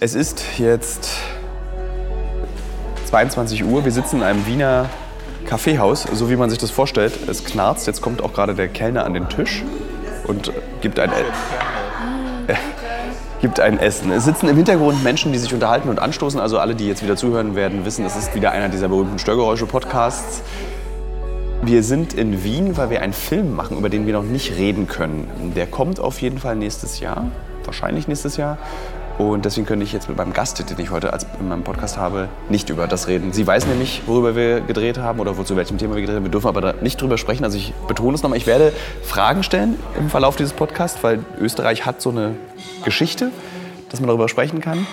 [0.00, 1.10] Es ist jetzt
[3.06, 3.84] 22 Uhr.
[3.84, 4.88] Wir sitzen in einem Wiener
[5.46, 7.18] Kaffeehaus, so wie man sich das vorstellt.
[7.26, 7.86] Es knarzt.
[7.86, 9.64] Jetzt kommt auch gerade der Kellner an den Tisch
[10.26, 10.52] und
[10.82, 12.54] gibt ein, äh,
[13.40, 14.12] gibt ein Essen.
[14.12, 16.38] Es sitzen im Hintergrund Menschen, die sich unterhalten und anstoßen.
[16.38, 20.42] Also alle, die jetzt wieder zuhören werden, wissen, es ist wieder einer dieser berühmten Störgeräusche-Podcasts.
[21.62, 24.86] Wir sind in Wien, weil wir einen Film machen, über den wir noch nicht reden
[24.86, 25.52] können.
[25.56, 27.26] Der kommt auf jeden Fall nächstes Jahr,
[27.68, 28.58] wahrscheinlich nächstes Jahr.
[29.18, 31.98] Und deswegen könnte ich jetzt mit meinem Gast, den ich heute als in meinem Podcast
[31.98, 33.32] habe, nicht über das reden.
[33.32, 36.24] Sie weiß nämlich, worüber wir gedreht haben oder zu welchem Thema wir gedreht haben.
[36.24, 37.42] Wir dürfen aber da nicht drüber sprechen.
[37.42, 41.84] Also ich betone es nochmal, ich werde Fragen stellen im Verlauf dieses Podcasts, weil Österreich
[41.84, 42.36] hat so eine
[42.84, 43.32] Geschichte,
[43.90, 44.86] dass man darüber sprechen kann.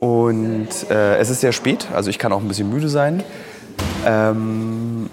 [0.00, 3.22] Und äh, es ist sehr spät, also ich kann auch ein bisschen müde sein.
[4.06, 5.08] Ähm,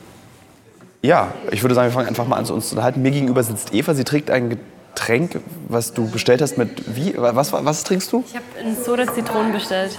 [1.02, 3.02] ja, ich würde sagen, wir fangen einfach mal an, uns zu unterhalten.
[3.02, 4.60] Mir gegenüber sitzt Eva, sie trägt ein
[4.98, 7.14] Getränk, was du bestellt hast mit wie?
[7.18, 8.24] Was, was trinkst du?
[8.28, 9.92] Ich habe einen Soda Zitronen bestellt.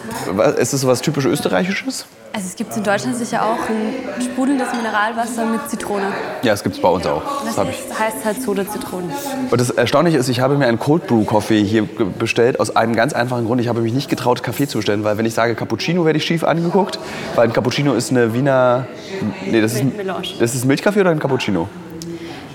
[0.59, 2.07] Ist das so was typisch Österreichisches?
[2.33, 6.07] Also es gibt in Deutschland sicher auch ein sprudelndes Mineralwasser mit Zitrone.
[6.43, 7.23] Ja, das gibt es bei uns auch.
[7.45, 7.75] Das Das ich.
[7.91, 9.11] heißt, heißt halt Soda Zitronen.
[9.51, 11.85] Und das Erstaunliche ist, ich habe mir einen Cold Brew Coffee hier
[12.19, 13.61] bestellt aus einem ganz einfachen Grund.
[13.61, 16.25] Ich habe mich nicht getraut, Kaffee zu bestellen, weil wenn ich sage Cappuccino, werde ich
[16.25, 16.99] schief angeguckt.
[17.37, 18.87] Weil ein Cappuccino ist eine Wiener.
[19.47, 19.93] Nee, das ist ein,
[20.41, 21.69] das ist Milchkaffee oder ein Cappuccino?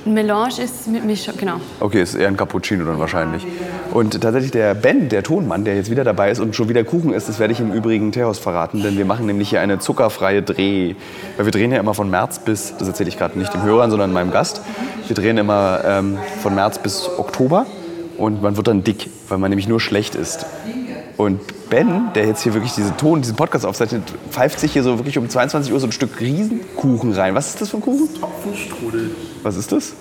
[0.06, 1.62] Ein Melange ist mit Mischung, genau.
[1.80, 3.48] Okay, ist eher ein Cappuccino dann wahrscheinlich.
[3.94, 7.14] Und tatsächlich der Ben, der Tonmann, der jetzt wieder dabei ist und schon wieder Kuchen
[7.14, 10.42] isst, das werde ich im Übrigen Teehaus verraten, denn wir machen nämlich hier eine zuckerfreie
[10.42, 10.96] Dreh.
[11.38, 13.92] Weil wir drehen ja immer von März bis, das erzähle ich gerade nicht dem Hörern,
[13.92, 14.62] sondern meinem Gast.
[15.08, 17.66] Wir drehen immer ähm, von März bis Oktober
[18.18, 20.46] und man wird dann dick, weil man nämlich nur schlecht isst.
[21.16, 25.00] Und Ben, der jetzt hier wirklich diesen Ton, diesen Podcast aufzeichnet, pfeift sich hier so
[25.00, 27.36] wirklich um 22 Uhr so ein Stück Riesenkuchen rein.
[27.36, 28.10] Was ist das für ein Kuchen?
[28.22, 29.12] Apfelstrudel,
[29.44, 29.94] Was ist das?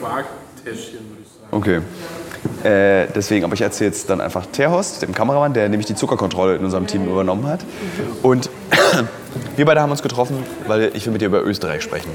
[0.00, 1.48] Quarktäschchen würde ich sagen.
[1.50, 1.80] Okay.
[2.64, 6.56] Äh, deswegen, aber ich erzähle jetzt dann einfach Terhorst, dem Kameramann, der nämlich die Zuckerkontrolle
[6.56, 7.60] in unserem Team übernommen hat.
[8.22, 8.50] Und
[9.56, 12.10] wir beide haben uns getroffen, weil ich will mit dir über Österreich sprechen.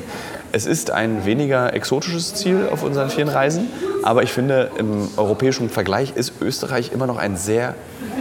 [0.53, 3.67] Es ist ein weniger exotisches Ziel auf unseren vielen Reisen,
[4.03, 7.75] aber ich finde, im europäischen Vergleich ist Österreich immer noch ein sehr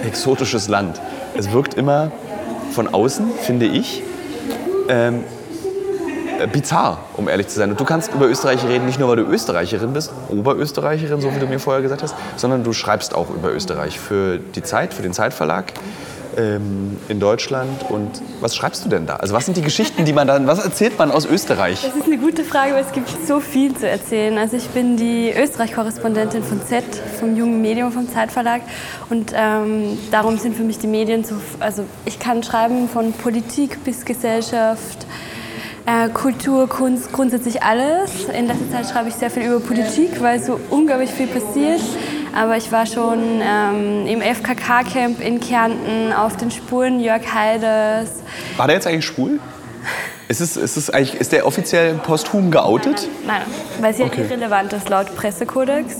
[0.04, 1.00] exotisches Land.
[1.36, 2.10] Es wirkt immer
[2.72, 4.02] von außen, finde ich,
[4.88, 5.12] äh,
[6.46, 7.70] bizarr, um ehrlich zu sein.
[7.70, 11.38] Und du kannst über Österreich reden, nicht nur weil du Österreicherin bist, Oberösterreicherin, so wie
[11.38, 15.02] du mir vorher gesagt hast, sondern du schreibst auch über Österreich für die Zeit, für
[15.02, 15.72] den Zeitverlag
[16.36, 17.90] ähm, in Deutschland.
[17.90, 19.16] Und was schreibst du denn da?
[19.16, 21.82] Also was sind die Geschichten, die man dann, was erzählt man aus Österreich?
[21.82, 24.38] Das ist eine gute Frage, weil es gibt so viel zu erzählen.
[24.38, 26.84] Also ich bin die Österreich-Korrespondentin von Z,
[27.18, 28.62] vom jungen Medium vom Zeitverlag.
[29.10, 33.84] Und ähm, darum sind für mich die Medien so, also ich kann schreiben von Politik
[33.84, 35.06] bis Gesellschaft,
[35.86, 38.26] äh, Kultur, Kunst, grundsätzlich alles.
[38.36, 41.80] In letzter Zeit schreibe ich sehr viel über Politik, weil so unglaublich viel passiert.
[42.34, 48.08] Aber ich war schon ähm, im FKK-Camp in Kärnten auf den Spuren Jörg Haiders.
[48.56, 49.38] War der jetzt eigentlich schwul?
[50.28, 53.06] Ist, es, ist, es eigentlich, ist der offiziell posthum geoutet?
[53.26, 53.42] Nein,
[53.80, 54.22] weil es ja Okay.
[54.22, 55.96] irrelevant ist laut Pressekodex.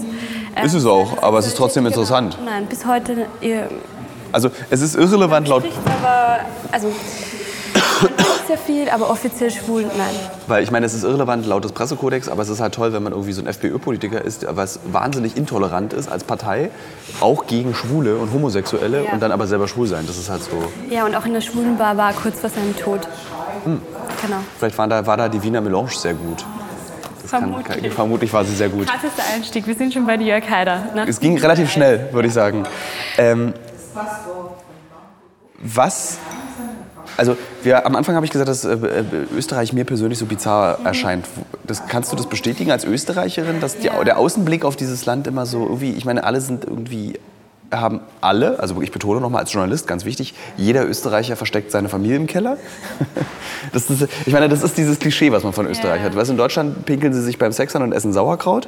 [0.55, 2.37] Ähm, Ist es auch, aber es ist trotzdem interessant.
[2.39, 2.49] Genau.
[2.49, 3.27] Nein, bis heute
[4.31, 6.39] Also es ist irrelevant laut aber,
[6.71, 6.91] also
[8.53, 10.15] sehr viel, aber offiziell schwul, nein.
[10.47, 13.01] Weil ich meine, es ist irrelevant laut des Pressekodex, aber es ist halt toll, wenn
[13.03, 16.69] man irgendwie so ein FPÖ-Politiker ist, was wahnsinnig intolerant ist als Partei,
[17.19, 19.11] auch gegen Schwule und Homosexuelle Ja.
[19.13, 20.05] und dann aber selber schwul sein.
[20.07, 20.51] Das ist halt so.
[20.89, 23.01] Ja, und auch in der schwulen Bar war kurz vor seinem Tod.
[23.65, 23.81] Hm.
[24.21, 24.37] Genau.
[24.59, 26.45] Vielleicht war da, war da die Wiener Melange sehr gut.
[27.21, 27.81] Das kann, Vermutlich.
[27.83, 28.87] kann, vermutlich war sie sehr gut.
[28.87, 30.83] Krassester Einstieg, wir sind schon bei Jörg Haider.
[30.93, 31.05] Ne?
[31.07, 32.63] Es ging relativ schnell, würde ich sagen.
[33.17, 33.53] Ähm,
[35.59, 36.17] was.
[37.17, 39.03] Also, wir, am Anfang habe ich gesagt, dass äh, äh,
[39.35, 41.25] Österreich mir persönlich so bizarr erscheint.
[41.63, 45.45] Das, kannst du das bestätigen als Österreicherin, dass die, der Außenblick auf dieses Land immer
[45.45, 47.19] so irgendwie, ich meine, alle sind irgendwie,
[47.71, 52.17] haben alle, also ich betone nochmal als Journalist, ganz wichtig, jeder Österreicher versteckt seine Familie
[52.17, 52.57] im Keller.
[53.71, 56.15] Das ist, ich meine, das ist dieses Klischee, was man von Österreich hat.
[56.15, 58.67] Weißt, du, in Deutschland pinkeln sie sich beim Sex an und essen Sauerkraut.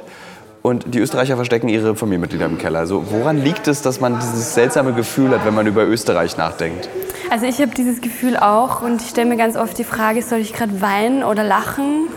[0.66, 2.80] Und die Österreicher verstecken ihre Familienmitglieder im Keller.
[2.80, 6.88] Also woran liegt es, dass man dieses seltsame Gefühl hat, wenn man über Österreich nachdenkt?
[7.30, 10.40] Also ich habe dieses Gefühl auch und ich stelle mir ganz oft die Frage, soll
[10.40, 12.08] ich gerade weinen oder lachen?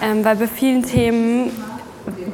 [0.00, 1.50] Ähm, weil bei vielen Themen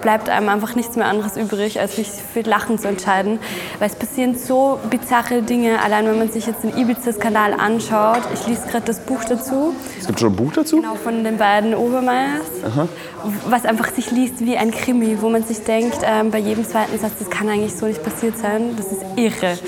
[0.01, 3.39] bleibt einem einfach nichts mehr anderes übrig, als sich für Lachen zu entscheiden.
[3.79, 8.23] Weil es passieren so bizarre Dinge, allein wenn man sich jetzt den Ibiza-Skandal anschaut.
[8.35, 10.77] Ich lese gerade das Buch dazu, Es gibt schon ein Buch dazu?
[10.77, 12.47] genau von den beiden Obermeiers,
[13.49, 16.99] was einfach sich liest wie ein Krimi, wo man sich denkt, ähm, bei jedem zweiten
[16.99, 19.59] Satz, das kann eigentlich so nicht passiert sein, das ist irre.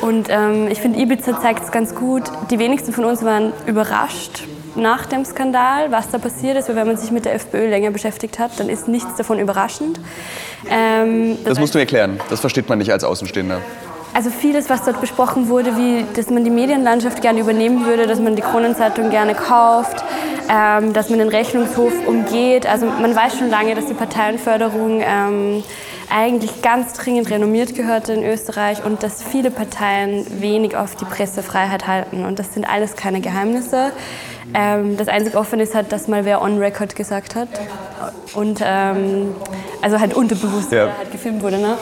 [0.00, 2.22] Und ähm, ich finde, Ibiza zeigt es ganz gut.
[2.50, 4.44] Die wenigsten von uns waren überrascht
[4.78, 7.90] nach dem Skandal, was da passiert ist, weil wenn man sich mit der FPÖ länger
[7.90, 10.00] beschäftigt hat, dann ist nichts davon überraschend.
[10.70, 12.20] Ähm, Das musst du erklären.
[12.30, 13.60] Das versteht man nicht als Außenstehender.
[14.14, 18.18] also vieles, was dort besprochen wurde, wie dass man die Medienlandschaft gerne übernehmen würde, dass
[18.18, 20.02] man die Kronenzeitung gerne kauft,
[20.50, 22.66] ähm, dass man den Rechnungshof umgeht.
[22.66, 25.62] Also man weiß schon lange, dass die Parteienförderung ähm,
[26.10, 31.86] eigentlich ganz dringend renommiert gehörte in Österreich und dass viele Parteien wenig auf die Pressefreiheit
[31.86, 32.24] halten.
[32.24, 33.92] Und das sind alles keine Geheimnisse.
[34.54, 37.48] Ähm, das einzige Offene ist halt, dass mal wer on record gesagt hat.
[38.34, 39.34] Und ähm,
[39.82, 40.92] also halt unterbewusst ja.
[40.96, 41.58] halt gefilmt wurde.
[41.58, 41.76] Ne?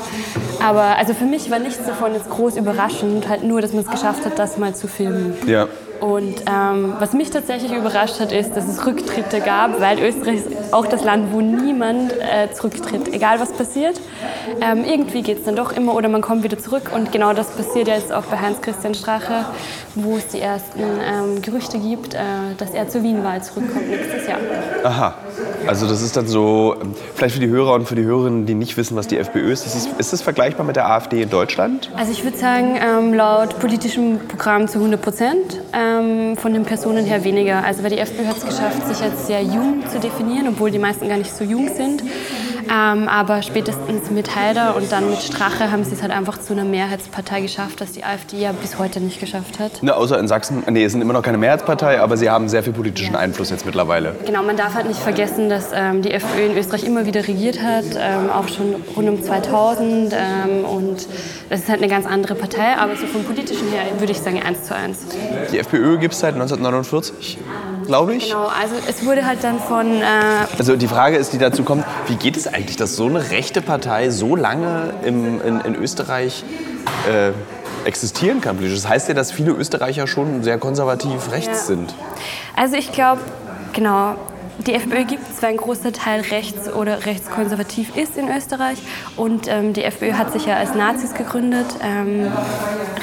[0.62, 3.90] Aber also für mich war nichts davon jetzt groß überraschend, halt nur, dass man es
[3.90, 5.36] geschafft hat, das mal zu filmen.
[5.46, 5.68] Ja.
[6.00, 10.72] Und ähm, was mich tatsächlich überrascht hat, ist, dass es Rücktritte gab, weil Österreich ist
[10.72, 14.00] auch das Land, wo niemand äh, zurücktritt, egal was passiert.
[14.60, 16.90] Ähm, irgendwie geht es dann doch immer oder man kommt wieder zurück.
[16.94, 19.46] Und genau das passiert jetzt auch bei Heinz-Christian Strache,
[19.94, 22.18] wo es die ersten ähm, Gerüchte gibt, äh,
[22.58, 24.38] dass er zur Wienwahl zurückkommt nächstes Jahr.
[24.84, 25.14] Aha,
[25.66, 28.54] also das ist dann so, ähm, vielleicht für die Hörer und für die Hörerinnen, die
[28.54, 31.90] nicht wissen, was die FPÖ ist, ist ist es vergleichbar mit der AfD in Deutschland?
[31.96, 35.60] Also ich würde sagen, ähm, laut politischem Programm zu 100 Prozent.
[35.86, 37.64] Ähm, von den Personen her weniger.
[37.64, 40.78] Also weil die FPÖ hat es geschafft, sich als sehr jung zu definieren, obwohl die
[40.78, 42.02] meisten gar nicht so jung sind.
[42.70, 46.52] Ähm, aber spätestens mit Haider und dann mit Strache haben sie es halt einfach zu
[46.52, 49.82] einer Mehrheitspartei geschafft, das die AfD ja bis heute nicht geschafft hat.
[49.82, 52.62] Ne, außer in Sachsen, nee, es sind immer noch keine Mehrheitspartei, aber sie haben sehr
[52.62, 54.14] viel politischen Einfluss jetzt mittlerweile.
[54.24, 57.60] Genau, man darf halt nicht vergessen, dass ähm, die FPÖ in Österreich immer wieder regiert
[57.62, 61.06] hat, ähm, auch schon rund um 2000 ähm, und
[61.48, 64.42] das ist halt eine ganz andere Partei, aber so vom politischen her würde ich sagen
[64.42, 64.98] eins zu eins.
[65.52, 67.38] Die FPÖ gibt es seit 1949
[67.86, 68.28] glaube ich.
[68.28, 70.02] Genau, also es wurde halt dann von...
[70.02, 70.04] Äh
[70.58, 73.62] also die Frage ist, die dazu kommt, wie geht es eigentlich, dass so eine rechte
[73.62, 76.44] Partei so lange im, in, in Österreich
[77.10, 77.32] äh,
[77.86, 81.54] existieren kann Das heißt ja, dass viele Österreicher schon sehr konservativ rechts ja.
[81.54, 81.94] sind.
[82.56, 83.20] Also ich glaube,
[83.72, 84.16] genau,
[84.58, 88.78] die FPÖ gibt es, weil ein großer Teil rechts oder rechtskonservativ ist in Österreich.
[89.16, 92.30] Und ähm, die FPÖ hat sich ja als Nazis gegründet, ähm,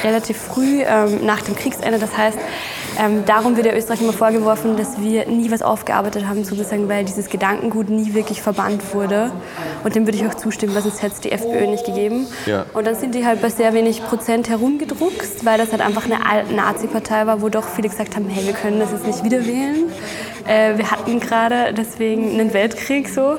[0.04, 2.00] relativ früh ähm, nach dem Kriegsende.
[2.00, 2.38] Das heißt,
[3.00, 7.06] ähm, darum wird der Österreich immer vorgeworfen, dass wir nie was aufgearbeitet haben, sozusagen, weil
[7.06, 9.32] dieses Gedankengut nie wirklich verbannt wurde.
[9.84, 12.28] Und dem würde ich auch zustimmen, was es hätte die FPÖ nicht gegeben.
[12.46, 12.66] Ja.
[12.74, 16.20] Und dann sind die halt bei sehr wenig Prozent herumgedruckst, weil das halt einfach eine
[16.54, 19.92] Nazi-Partei war, wo doch viele gesagt haben, hey, wir können das jetzt nicht wieder wählen.
[20.46, 23.38] Äh, wir hatten gerade deswegen einen Weltkrieg so.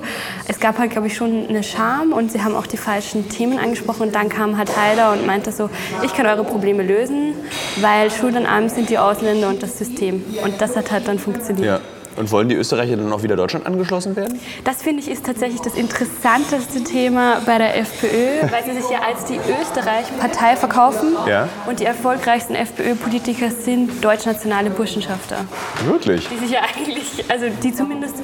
[0.49, 3.59] Es gab halt, glaube ich, schon eine Scham und sie haben auch die falschen Themen
[3.59, 4.03] angesprochen.
[4.03, 5.71] Und dann kam halt Heider und meinte so,
[6.03, 7.35] ich kann eure Probleme lösen,
[7.81, 10.25] weil schuld an allem sind die Ausländer und das System.
[10.43, 11.67] Und das hat halt dann funktioniert.
[11.67, 11.94] Ja.
[12.17, 14.41] Und wollen die Österreicher dann auch wieder Deutschland angeschlossen werden?
[14.65, 19.01] Das finde ich ist tatsächlich das interessanteste Thema bei der FPÖ, weil sie sich ja
[19.01, 21.17] als die Österreich-Partei verkaufen.
[21.27, 21.49] Ja.
[21.67, 25.45] Und die erfolgreichsten FPÖ-Politiker sind deutschnationale Burschenschafter.
[25.85, 26.29] Wirklich?
[26.29, 28.17] Die sich ja eigentlich, also die zumindest,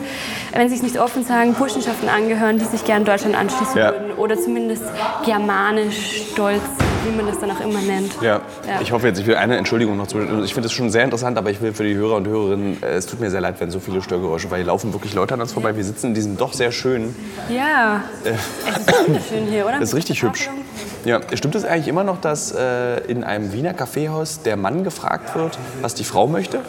[0.53, 3.93] wenn sie es nicht offen sagen, Burschenschaften angehören, die sich gern Deutschland anschließen ja.
[3.93, 4.13] würden.
[4.13, 4.85] Oder zumindest
[5.25, 6.63] germanisch stolz
[7.05, 8.13] wie man das dann auch immer nennt.
[8.21, 8.41] Ja.
[8.67, 8.81] ja.
[8.81, 10.19] Ich hoffe jetzt, ich will eine Entschuldigung noch zu.
[10.45, 12.95] Ich finde es schon sehr interessant, aber ich will für die Hörer und Hörerinnen, äh,
[12.95, 15.41] es tut mir sehr leid, wenn so viele Störgeräusche, weil hier laufen wirklich Leute an
[15.41, 15.77] uns vorbei.
[15.77, 17.15] Wir sitzen in diesem doch sehr schönen.
[17.49, 18.05] Ja.
[18.25, 19.71] Äh, es ist wunderschön hier, oder?
[19.81, 20.51] Das ist richtig hübsch.
[21.05, 25.35] Ja, stimmt es eigentlich immer noch, dass äh, in einem Wiener Kaffeehaus der Mann gefragt
[25.35, 26.61] wird, was die Frau möchte?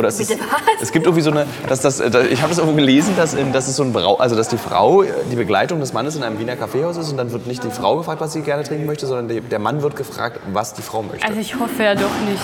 [0.00, 0.34] Oder es, ist,
[0.80, 3.76] es gibt irgendwie so eine, dass das, ich habe es irgendwo gelesen, dass, dass es
[3.76, 6.96] so ein Brau, also dass die Frau die Begleitung des Mannes in einem Wiener Kaffeehaus
[6.96, 9.58] ist und dann wird nicht die Frau gefragt, was sie gerne trinken möchte, sondern der
[9.58, 11.26] Mann wird gefragt, was die Frau möchte.
[11.26, 12.42] Also ich hoffe ja doch nicht.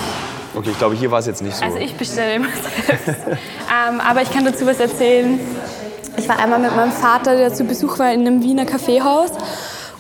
[0.55, 1.65] Okay, ich glaube, hier war es jetzt nicht so.
[1.65, 2.49] Also ich bestelle immer
[2.87, 3.09] selbst.
[3.09, 5.41] ähm, aber ich kann dazu was erzählen.
[6.19, 9.31] Ich war einmal mit meinem Vater, der zu Besuch war, in einem Wiener Kaffeehaus.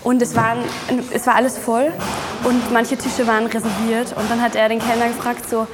[0.03, 0.59] Und es, waren,
[1.11, 1.91] es war alles voll
[2.45, 4.15] und manche Tische waren reserviert.
[4.17, 5.67] Und dann hat er den Kellner gefragt, so,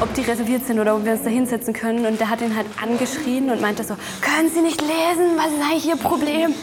[0.00, 2.06] ob die reserviert sind oder ob wir uns da hinsetzen können.
[2.06, 5.36] Und der hat ihn halt angeschrien und meinte so, können Sie nicht lesen?
[5.36, 6.54] Was ist eigentlich Ihr Problem?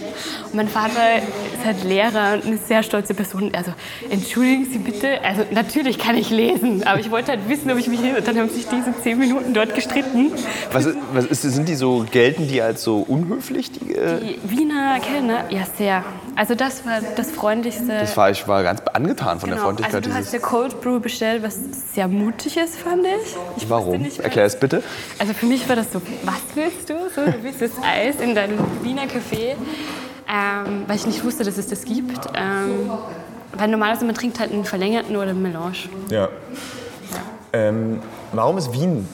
[0.46, 3.52] Und mein Vater ist halt Lehrer und eine sehr stolze Person.
[3.54, 3.74] Also,
[4.10, 7.88] entschuldigen Sie bitte, also natürlich kann ich lesen, aber ich wollte halt wissen, ob ich
[7.88, 8.00] mich.
[8.00, 10.32] Und dann haben sich diese zehn Minuten dort gestritten.
[10.72, 13.72] Was, was ist, sind die so, gelten die als so unhöflich?
[13.72, 16.04] Die, äh die Wiener Kellner, ja sehr.
[16.36, 17.88] Also das war das Freundlichste.
[17.88, 19.56] Das war, ich war ganz angetan von genau.
[19.56, 19.96] der Freundlichkeit.
[19.96, 21.58] Also du hast ja Cold Brew bestellt, was
[21.94, 23.27] sehr mutig ist, fand ich.
[23.56, 24.06] Ich Warum?
[24.22, 24.84] Erklär es bitte.
[25.20, 26.94] Also für mich war das so, was willst du?
[27.14, 29.56] So, du willst das Eis in deinem Wiener Café,
[30.28, 32.28] ähm, weil ich nicht wusste, dass es das gibt.
[32.36, 32.92] Ähm,
[33.54, 35.90] weil normalerweise man trinkt halt einen verlängerten oder einen Melange.
[36.10, 36.24] Ja.
[36.24, 36.30] ja.
[37.54, 38.02] Ähm,
[38.34, 39.08] warum ist Wien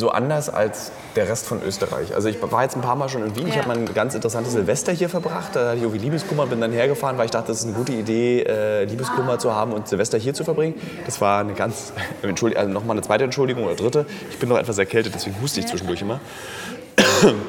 [0.00, 2.14] so anders als der Rest von Österreich.
[2.14, 3.46] Also ich war jetzt ein paar Mal schon in Wien.
[3.46, 3.54] Ja.
[3.54, 5.54] Ich habe mein ganz interessantes Silvester hier verbracht.
[5.54, 7.92] Da hatte ich irgendwie Liebeskummer, bin dann hergefahren, weil ich dachte, das ist eine gute
[7.92, 10.74] Idee, äh, Liebeskummer zu haben und Silvester hier zu verbringen.
[11.06, 11.92] Das war eine ganz,
[12.22, 14.06] Entschuldigung, also nochmal eine zweite Entschuldigung oder dritte.
[14.30, 16.20] Ich bin noch etwas erkältet, deswegen huste ich zwischendurch immer.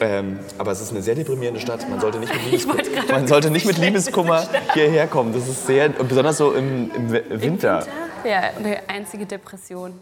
[0.00, 1.88] Ähm, aber es ist eine sehr deprimierende Stadt.
[1.88, 5.32] Man sollte nicht mit, Liebeskummer, man sollte nicht mit Liebeskummer hierher kommen.
[5.32, 7.84] Das ist sehr, besonders so im, im Winter.
[8.24, 9.94] Ja, eine einzige Depression.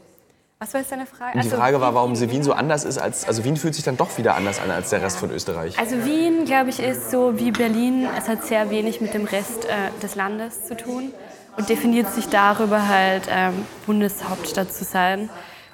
[0.58, 1.34] Was war jetzt deine Frage?
[1.36, 3.84] Und die Also, Frage war, warum Wien so anders ist als, also Wien fühlt sich
[3.84, 5.78] dann doch wieder anders an als der Rest von Österreich.
[5.78, 8.08] Also Wien, glaube ich, ist so wie Berlin.
[8.16, 11.12] Es hat sehr wenig mit dem Rest äh, des Landes zu tun
[11.58, 15.28] und definiert sich darüber halt ähm, Bundeshauptstadt zu sein.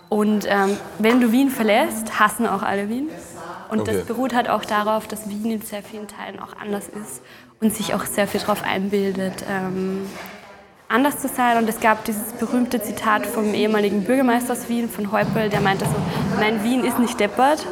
[0.08, 3.08] Und ähm, wenn du Wien verlässt, hassen auch alle Wien.
[3.70, 3.92] Und Okay.
[3.98, 7.22] das beruht halt auch darauf, dass Wien in sehr vielen Teilen auch anders ist
[7.60, 10.06] und sich auch sehr viel darauf einbildet, ähm,
[10.92, 11.56] anders zu sein.
[11.58, 15.84] Und es gab dieses berühmte Zitat vom ehemaligen Bürgermeister aus Wien, von Heupel, der meinte
[15.84, 15.94] so,
[16.38, 17.66] nein, Wien ist nicht deppert.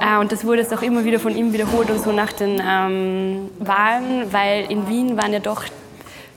[0.00, 2.60] Äh, Und das wurde es auch immer wieder von ihm wiederholt und so nach den
[2.64, 5.64] ähm, Wahlen, weil in Wien waren ja doch,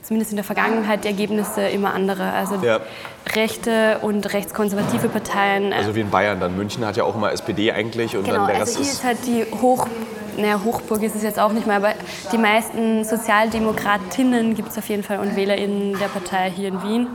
[0.02, 2.32] zumindest in der Vergangenheit, die Ergebnisse immer andere.
[2.32, 2.80] Also Ja.
[3.34, 5.72] Rechte und rechtskonservative Parteien.
[5.72, 6.56] äh, Also wie in Bayern dann.
[6.56, 8.92] München hat ja auch immer SPD eigentlich und Genau, dann der also Rest hier ist...
[8.92, 9.86] ist halt die Hoch,
[10.36, 11.94] naja, Hochburg ist es jetzt auch nicht mehr, aber
[12.32, 17.06] die meisten Sozialdemokratinnen gibt es auf jeden Fall und WählerInnen der Partei hier in Wien.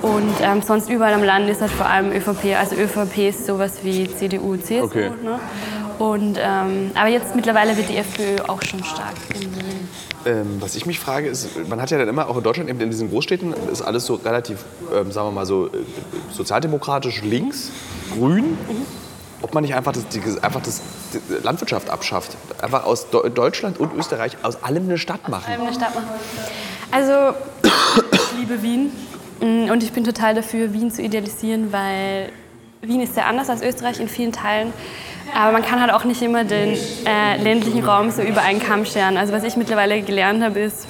[0.00, 2.56] Und ähm, sonst überall am Land ist halt vor allem ÖVP.
[2.58, 4.84] Also ÖVP ist sowas wie CDU, CSU.
[4.84, 5.10] Okay.
[5.22, 5.40] Ne?
[5.98, 9.88] Und, ähm, aber jetzt mittlerweile wird die FPÖ auch schon stark in Wien.
[10.28, 12.80] Ähm, was ich mich frage, ist, man hat ja dann immer, auch in Deutschland, eben
[12.80, 15.70] in diesen Großstädten, ist alles so relativ, ähm, sagen wir mal so, äh,
[16.32, 17.70] sozialdemokratisch links,
[18.14, 18.58] grün.
[19.40, 20.80] Ob man nicht einfach, das, die, einfach das,
[21.14, 22.36] die Landwirtschaft abschafft.
[22.60, 25.50] Einfach aus Deu- Deutschland und Österreich aus allem eine Stadt machen.
[25.52, 26.08] eine Stadt machen.
[26.90, 27.34] Also,
[28.12, 28.90] ich liebe Wien
[29.40, 32.30] Mm, und ich bin total dafür, Wien zu idealisieren, weil
[32.82, 34.72] Wien ist sehr anders als Österreich in vielen Teilen.
[35.34, 38.84] Aber man kann halt auch nicht immer den äh, ländlichen Raum so über einen Kamm
[38.84, 39.16] scheren.
[39.16, 40.86] Also was ich mittlerweile gelernt habe, ist,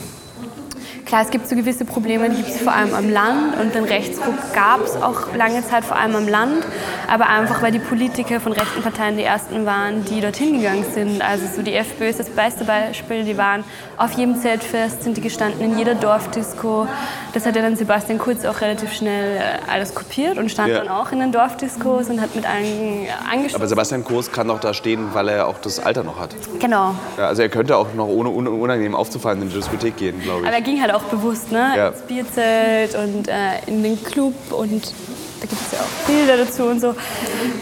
[1.08, 3.84] Klar, es gibt so gewisse Probleme, die gibt es vor allem am Land und den
[3.84, 6.66] Rechtsruck gab es auch lange Zeit vor allem am Land,
[7.10, 11.22] aber einfach weil die Politiker von rechten Parteien die ersten waren, die dorthin gegangen sind.
[11.22, 13.64] Also so die FPÖ ist das beste Beispiel, die waren
[13.96, 16.86] auf jedem Zeltfest, sind die gestanden in jeder Dorfdisco.
[17.32, 19.40] Das hat ja dann Sebastian Kurz auch relativ schnell äh,
[19.72, 20.80] alles kopiert und stand Ja.
[20.80, 23.56] dann auch in den Dorfdiscos und hat mit allen angestoßen.
[23.56, 26.34] Aber Sebastian Kurz kann doch da stehen, weil er auch das Alter noch hat.
[26.60, 26.94] Genau.
[27.16, 30.42] Ja, also er könnte auch noch ohne un- unangenehm aufzufallen in die Diskothek gehen, glaube
[30.46, 30.64] Aber er ich.
[30.64, 31.72] ging halt auch bewusst, ne?
[31.76, 31.88] Ja.
[31.88, 33.32] Ins Bierzelt und äh,
[33.66, 34.92] in den Club und
[35.40, 36.94] da gibt es ja auch Bilder dazu und so.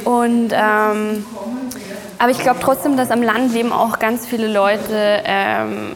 [0.04, 1.24] Und ähm,
[2.18, 5.92] aber ich glaube trotzdem, dass am Land leben auch ganz viele Leute, ähm,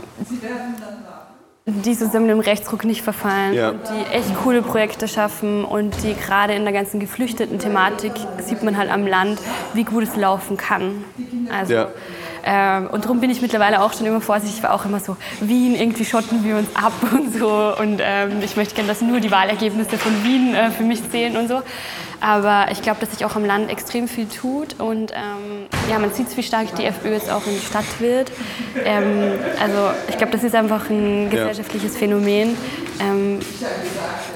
[1.67, 3.71] die zusammen dem Rechtsruck nicht verfallen Ja.
[3.71, 8.13] und die echt coole Projekte schaffen und die gerade in der ganzen geflüchteten Thematik
[8.45, 9.39] sieht man halt am Land,
[9.75, 11.05] wie gut es laufen kann.
[11.53, 11.89] Also, Ja.
[12.53, 14.57] Ähm, und darum bin ich mittlerweile auch schon immer vorsichtig.
[14.57, 17.77] Ich war auch immer so, Wien, irgendwie schotten wir uns ab und so.
[17.79, 21.37] Und ähm, ich möchte gerne, dass nur die Wahlergebnisse von Wien äh, für mich zählen
[21.37, 21.63] und so.
[22.21, 24.79] Aber ich glaube, dass sich auch am Land extrem viel tut.
[24.79, 28.31] Und ähm, ja, man sieht, wie stark die FPÖ jetzt auch in die Stadt wird.
[28.85, 32.57] Ähm, also ich glaube, das ist einfach ein gesellschaftliches Phänomen.
[33.01, 33.41] Ähm,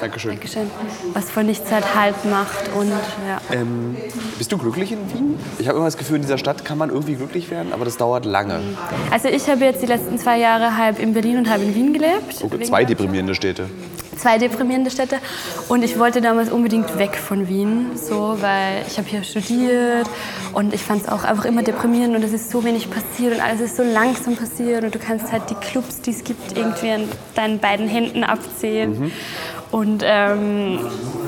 [0.00, 0.32] Dankeschön.
[0.32, 0.70] Dankeschön.
[1.12, 2.70] was von nichts halt Halt macht.
[2.74, 3.40] Und ja.
[3.52, 3.96] Ähm,
[4.38, 5.38] bist du glücklich in Wien?
[5.58, 7.96] Ich habe immer das Gefühl, in dieser Stadt kann man irgendwie glücklich werden, aber das
[7.96, 8.60] dauert lange.
[9.10, 11.92] Also ich habe jetzt die letzten zwei Jahre halb in Berlin und halb in Wien
[11.92, 12.42] gelebt.
[12.42, 13.68] Oh, zwei deprimierende Städte.
[14.16, 15.18] Zwei deprimierende Städte
[15.68, 20.08] und ich wollte damals unbedingt weg von Wien, so, weil ich habe hier studiert
[20.52, 23.40] und ich fand es auch einfach immer deprimierend und es ist so wenig passiert und
[23.40, 26.90] alles ist so langsam passiert und du kannst halt die Clubs, die es gibt, irgendwie
[26.90, 29.12] an deinen beiden Händen abzählen.
[29.74, 30.78] Und ähm,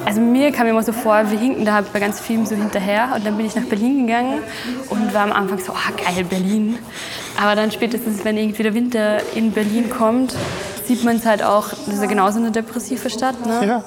[0.05, 3.27] also mir kam immer so vor, wir hinken da bei ganz vielen so hinterher und
[3.27, 4.39] dann bin ich nach Berlin gegangen
[4.89, 6.79] und war am Anfang so, ah geil, Berlin.
[7.43, 10.37] Aber dann spätestens, wenn irgendwie der Winter in Berlin kommt,
[10.87, 13.45] sieht man es halt auch, das ist ja genauso eine depressive Stadt.
[13.47, 13.83] Ne?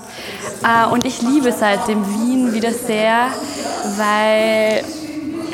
[0.63, 0.87] Ja.
[0.87, 3.27] Äh, und ich liebe seitdem Wien wieder sehr,
[3.97, 4.83] weil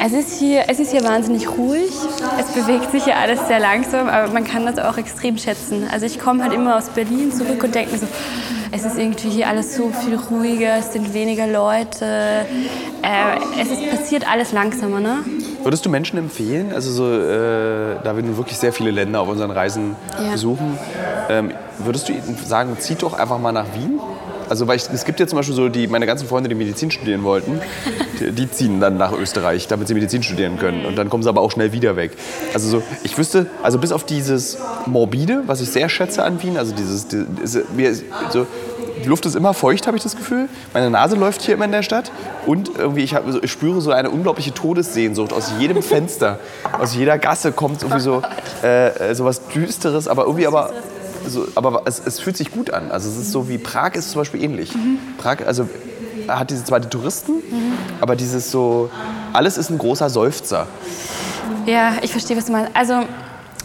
[0.04, 1.92] es ist, hier, es ist hier wahnsinnig ruhig.
[2.40, 5.88] Es bewegt sich hier alles sehr langsam, aber man kann das auch extrem schätzen.
[5.92, 8.08] Also ich komme halt immer aus Berlin zurück und denke mir so,
[8.72, 12.46] es ist irgendwie hier alles so viel ruhiger, es sind weniger Leute.
[13.02, 15.24] Äh, es ist, passiert alles langsamer, ne?
[15.66, 19.28] Würdest du Menschen empfehlen, also so, äh, da wir nun wirklich sehr viele Länder auf
[19.30, 20.32] unseren Reisen Ja.
[20.34, 20.78] besuchen,
[21.28, 24.00] ähm, würdest du ihnen sagen, zieht doch einfach mal nach Wien?
[24.48, 26.92] Also weil ich, es gibt ja zum Beispiel so die, meine ganzen Freunde, die Medizin
[26.92, 27.60] studieren wollten,
[28.20, 30.86] die, die ziehen dann nach Österreich, damit sie Medizin studieren können.
[30.86, 32.12] Und dann kommen sie aber auch schnell wieder weg.
[32.54, 36.58] Also so, ich wüsste, also bis auf dieses Morbide, was ich sehr schätze an Wien,
[36.60, 37.92] also dieses, diese, mir,
[38.30, 38.46] so,
[39.06, 40.50] die Luft ist immer feucht, habe ich das Gefühl.
[40.74, 42.12] Meine Nase läuft hier immer in der Stadt.
[42.48, 45.32] Und irgendwie, ich, hab, ich spüre so eine unglaubliche Todessehnsucht.
[45.32, 46.40] Aus jedem Fenster,
[46.80, 48.24] aus jeder Gasse kommt irgendwie so,
[48.64, 50.72] äh, so was Düsteres, aber irgendwie aber.
[51.28, 52.92] So, aber es, es fühlt sich gut an.
[52.92, 54.72] Also es ist so wie Prag ist zum Beispiel ähnlich.
[55.18, 55.68] Prag, also
[56.28, 57.44] hat diese zwar die Touristen,
[58.00, 58.90] aber dieses so,
[59.34, 60.68] alles ist ein großer Seufzer.
[61.66, 62.72] Ja, ich verstehe, was du meinst.
[62.76, 63.06] Also,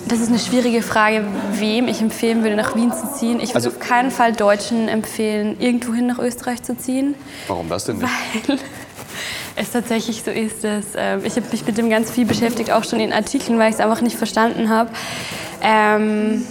[0.07, 3.39] das ist eine schwierige Frage, wem ich empfehlen würde, nach Wien zu ziehen.
[3.41, 7.15] Ich würde Also- auf keinen Fall Deutschen empfehlen, irgendwohin nach Österreich zu ziehen.
[7.49, 8.09] Warum das denn nicht?
[8.49, 8.59] Weil
[9.57, 12.85] es tatsächlich so ist, dass ähm, ich habe mich mit dem ganz viel beschäftigt, auch
[12.85, 14.91] schon in Artikeln, weil ich es einfach nicht verstanden habe.
[15.63, 16.47] Ähm,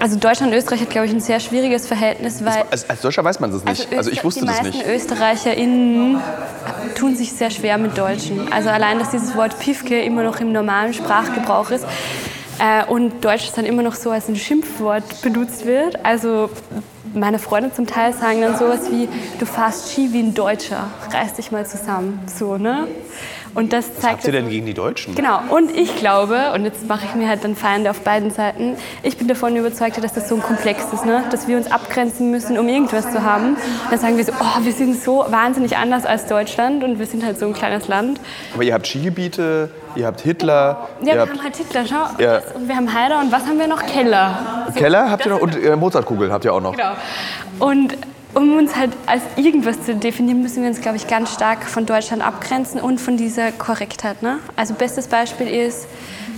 [0.00, 3.22] also Deutschland und Österreich hat, glaube ich, ein sehr schwieriges Verhältnis, weil Als, als Deutscher
[3.24, 3.88] weiß man das nicht.
[3.94, 4.88] Also, ich Öster- wusste die das meisten nicht.
[4.88, 6.20] ÖsterreicherInnen
[6.94, 8.50] tun sich sehr schwer mit Deutschen.
[8.52, 11.84] Also allein, dass dieses Wort Pifke immer noch im normalen Sprachgebrauch ist
[12.58, 16.04] äh, und Deutsch dann immer noch so als ein Schimpfwort benutzt wird.
[16.04, 16.50] Also
[17.14, 19.08] meine Freunde zum Teil sagen dann sowas wie,
[19.38, 22.20] du fährst Ski wie ein Deutscher, reiß dich mal zusammen.
[22.26, 22.88] So, ne?
[23.54, 24.18] Und das zeigt...
[24.18, 25.14] Habt ihr denn gegen die Deutschen?
[25.14, 28.76] Genau, und ich glaube, und jetzt mache ich mir halt dann Feinde auf beiden Seiten,
[29.02, 31.22] ich bin davon überzeugt, dass das so ein Komplex ist, ne?
[31.30, 33.56] dass wir uns abgrenzen müssen, um irgendwas zu haben.
[33.90, 37.24] Dann sagen wir so, oh, wir sind so wahnsinnig anders als Deutschland und wir sind
[37.24, 38.20] halt so ein kleines Land.
[38.54, 42.20] Aber ihr habt Skigebiete, ihr habt Hitler, Ja, wir habt haben halt Hitler, schau, und,
[42.20, 42.40] Ja.
[42.40, 43.84] das, und wir haben Heider und was haben wir noch?
[43.86, 44.66] Keller.
[44.74, 46.72] So, Keller habt ihr noch und äh, Mozartkugeln habt ihr auch noch.
[46.72, 46.92] Genau.
[47.60, 47.96] Und
[48.34, 51.86] um uns halt als irgendwas zu definieren, müssen wir uns, glaube ich, ganz stark von
[51.86, 54.22] Deutschland abgrenzen und von dieser Korrektheit.
[54.22, 54.38] Ne?
[54.56, 55.86] Also bestes Beispiel ist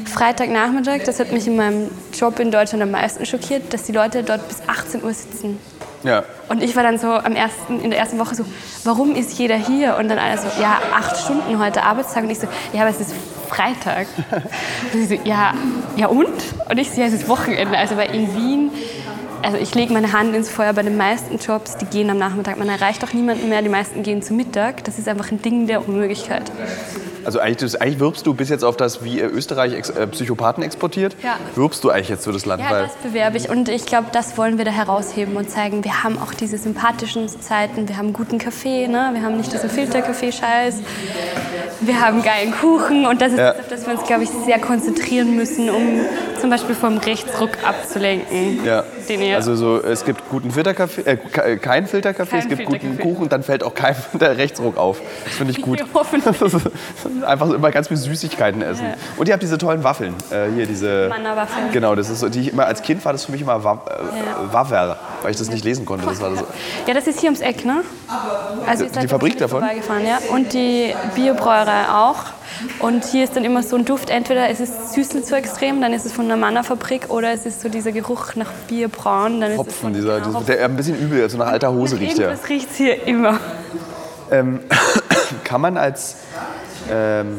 [0.04, 4.22] Freitagnachmittag, das hat mich in meinem Job in Deutschland am meisten schockiert, dass die Leute
[4.22, 5.58] dort bis 18 Uhr sitzen.
[6.02, 6.24] Ja.
[6.48, 8.44] Und ich war dann so am ersten, in der ersten Woche so,
[8.84, 9.96] warum ist jeder hier?
[9.96, 12.22] Und dann einer so, ja, acht Stunden heute Arbeitstag.
[12.22, 13.12] Und ich so, ja, aber es ist
[13.48, 14.06] Freitag.
[14.92, 15.54] Und ich so, ja,
[15.96, 16.28] ja und?
[16.68, 17.76] Und ich so, ja, es ist Wochenende.
[17.76, 18.70] Also weil in Wien,
[19.46, 22.58] also ich lege meine Hand ins Feuer bei den meisten Jobs, die gehen am Nachmittag.
[22.58, 24.82] Man erreicht auch niemanden mehr, die meisten gehen zu Mittag.
[24.82, 26.50] Das ist einfach ein Ding der Unmöglichkeit.
[27.26, 30.62] Also eigentlich, eigentlich wirbst du bis jetzt auf das, wie äh, Österreich ex, äh, Psychopathen
[30.62, 31.36] exportiert, Ja.
[31.56, 32.62] wirbst du eigentlich jetzt für das Land.
[32.62, 33.48] Ja, das bewerbe ich.
[33.50, 37.28] Und ich glaube, das wollen wir da herausheben und zeigen, wir haben auch diese sympathischen
[37.28, 39.10] Zeiten, wir haben guten Kaffee, ne?
[39.12, 40.76] wir haben nicht diesen Filterkaffee-Scheiß,
[41.80, 43.52] wir haben geilen Kuchen und das ist Ja.
[43.54, 46.00] das, auf das wir uns, glaube ich, sehr konzentrieren müssen, um
[46.40, 48.64] zum Beispiel vom Rechtsruck abzulenken.
[48.64, 48.84] ja.
[49.34, 51.16] Also so, es gibt guten Filterkaffee, äh,
[51.52, 53.02] äh, kein Filterkaffee, es Kein gibt guten Filterkaffee.
[53.08, 55.00] Kuchen und dann fällt auch kein der Rechtsruck auf.
[55.24, 55.82] Das finde ich gut.
[55.94, 56.36] Hoffentlich.
[57.20, 58.86] Das ist Einfach immer ganz viel Süßigkeiten essen.
[58.86, 58.94] Ja.
[59.16, 60.14] Und ihr habt diese tollen Waffeln.
[60.30, 61.08] Äh, hier diese.
[61.08, 61.72] Manna-Waffeln.
[61.72, 63.82] Genau, das ist so, die ich immer als Kind war das für mich immer Wa
[63.86, 66.06] äh, Waffer, weil ich das nicht lesen konnte.
[66.06, 66.46] Das war so.
[66.86, 67.82] Ja, das ist hier ums Eck, ne?
[68.66, 69.62] Also Die da Fabrik davon?
[70.04, 70.18] ja.
[70.30, 72.36] Und die Biobrauerei auch.
[72.78, 75.92] Und hier ist dann immer so ein Duft, entweder ist es Süßel zu extrem, dann
[75.92, 79.54] ist es von einer Manna-Fabrik, oder es ist so dieser Geruch nach Bierbrauen, dann ist
[79.54, 82.18] es Hopfen, von dieser, dieser, der ein bisschen übel, ist, so nach alter Hose riecht
[82.18, 82.30] der.
[82.30, 83.38] Irgendwas riecht hier immer.
[84.30, 84.60] Ähm,
[85.44, 86.16] kann man als
[86.90, 87.38] ähm,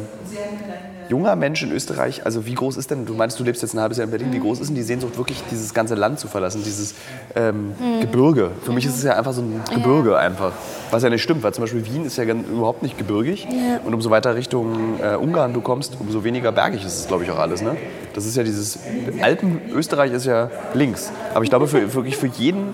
[1.10, 3.80] junger Mensch in Österreich, also wie groß ist denn, du meinst, du lebst jetzt ein
[3.80, 6.28] halbes Jahr in Berlin, wie groß ist denn die Sehnsucht, wirklich dieses ganze Land zu
[6.28, 6.96] verlassen, dieses
[7.36, 8.52] ähm, Gebirge?
[8.64, 10.52] Für mich ist es ja einfach so ein Gebirge einfach,
[10.92, 13.48] was ja nicht stimmt, weil zum Beispiel Wien ist ja ganz, überhaupt nicht gebirgig
[13.86, 17.32] und umso weiter Richtung äh, Ungarn du kommst, umso weniger bergig ist es, glaube ich,
[17.32, 17.62] auch alles.
[17.62, 17.78] Ne?
[18.14, 18.80] Das ist ja dieses,
[19.22, 22.74] Alpen, Österreich ist ja links, aber ich glaube für, wirklich für jeden,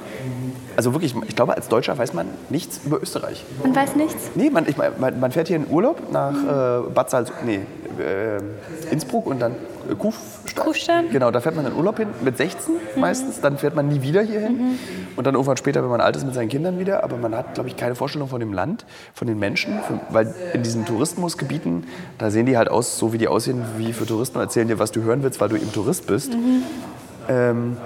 [0.75, 3.43] also wirklich, ich glaube als Deutscher weiß man nichts über Österreich.
[3.61, 4.31] Man weiß nichts.
[4.35, 7.61] Nee, man, ich, man, man fährt hier in Urlaub nach äh, Bad Salz, nee,
[7.99, 9.53] äh, Innsbruck und dann
[9.89, 10.65] äh, Kufstein.
[10.65, 11.09] Kufstein?
[11.11, 14.21] Genau, da fährt man in Urlaub hin mit 16 meistens, dann fährt man nie wieder
[14.21, 14.79] hier hin
[15.15, 17.03] und dann irgendwann später, wenn man alt ist, mit seinen Kindern wieder.
[17.03, 20.33] Aber man hat, glaube ich, keine Vorstellung von dem Land, von den Menschen, von, weil
[20.53, 21.85] in diesen Tourismusgebieten,
[22.17, 24.79] da sehen die halt aus, so wie die aussehen, wie für Touristen und erzählen dir,
[24.79, 26.33] was du hören willst, weil du eben Tourist bist.
[27.29, 27.77] Ähm,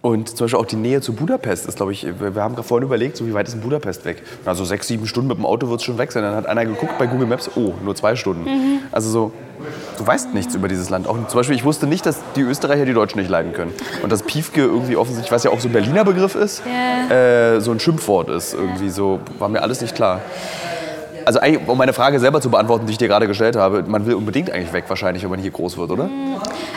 [0.00, 2.86] und zum Beispiel auch die Nähe zu Budapest ist, glaube ich, wir haben gerade vorhin
[2.86, 4.22] überlegt, so wie weit ist denn Budapest weg?
[4.44, 6.22] Also sechs, sieben Stunden mit dem Auto wird es schon weg sein.
[6.22, 8.48] Dann hat einer geguckt bei Google Maps, oh, nur zwei Stunden.
[8.92, 9.32] Also so,
[9.98, 11.08] du weißt nichts über dieses Land.
[11.08, 13.72] Auch zum Beispiel, ich wusste nicht, dass die Österreicher die Deutschen nicht leiden können.
[14.02, 16.62] Und dass Piefke irgendwie offensichtlich, was ja auch so ein Berliner Begriff ist,
[17.10, 18.54] äh, so ein Schimpfwort ist.
[18.54, 20.20] Irgendwie so, war mir alles nicht klar.
[21.24, 24.14] Also um meine Frage selber zu beantworten, die ich dir gerade gestellt habe, man will
[24.14, 26.08] unbedingt eigentlich weg wahrscheinlich, wenn man hier groß wird, oder?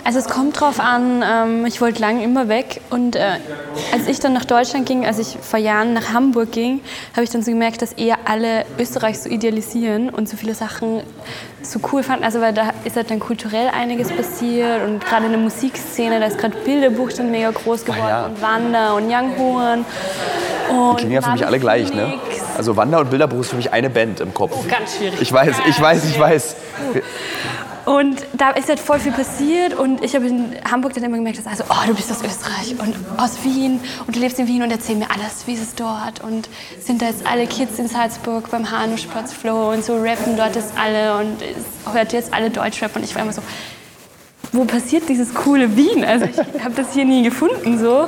[0.04, 3.38] Also es kommt drauf an, ähm, ich wollte lange immer weg und äh,
[3.94, 6.82] als ich dann nach Deutschland ging, als ich vor Jahren nach Hamburg ging,
[7.14, 11.02] habe ich dann so gemerkt, dass eher alle Österreich so idealisieren und so viele Sachen
[11.64, 12.24] so cool fanden.
[12.24, 16.26] Also weil da ist halt dann kulturell einiges passiert und gerade in der Musikszene, da
[16.26, 18.26] ist gerade Bilderbuch dann mega groß geworden ja.
[18.26, 19.86] und Wander und Young Horn.
[20.70, 22.14] Und Klingen ja für mich alle gleich, ne?
[22.58, 24.54] Also Wander und Bilderbuch ist für mich eine Band im Kopf.
[24.56, 25.22] Oh, ganz schwierig.
[25.22, 26.56] Ich weiß, ich weiß, ich weiß.
[27.92, 31.40] Und da ist halt voll viel passiert und ich habe in Hamburg dann immer gemerkt,
[31.40, 34.64] dass also, oh, du bist aus Österreich und aus Wien und du lebst in Wien
[34.64, 36.48] und erzähl mir alles, wie ist es dort und
[36.80, 40.72] sind da jetzt alle Kids in Salzburg beim Hanuschplatz Flow und so rappen dort jetzt
[40.78, 41.44] alle und
[41.94, 43.42] hört jetzt alle Deutschrap und ich war immer so,
[44.54, 46.06] wo passiert dieses coole Wien?
[46.06, 48.08] Also ich habe das hier nie gefunden so.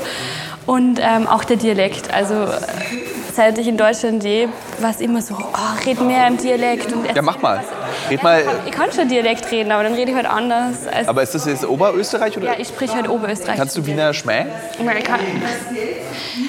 [0.66, 2.14] Und ähm, auch der Dialekt.
[2.14, 2.48] Also
[3.36, 6.94] seit ich in Deutschland lebe, war es immer so, oh, red mehr im Dialekt.
[7.16, 7.64] Ja, mach mal.
[8.10, 10.76] Red mal, Ich kann schon Dialekt reden, aber dann rede ich halt anders.
[11.08, 13.58] Aber ist das jetzt Oberösterreich oder ja, ich spreche halt Oberösterreich.
[13.58, 14.46] kannst du Wiener Schmäh?
[14.98, 15.20] Ich kann,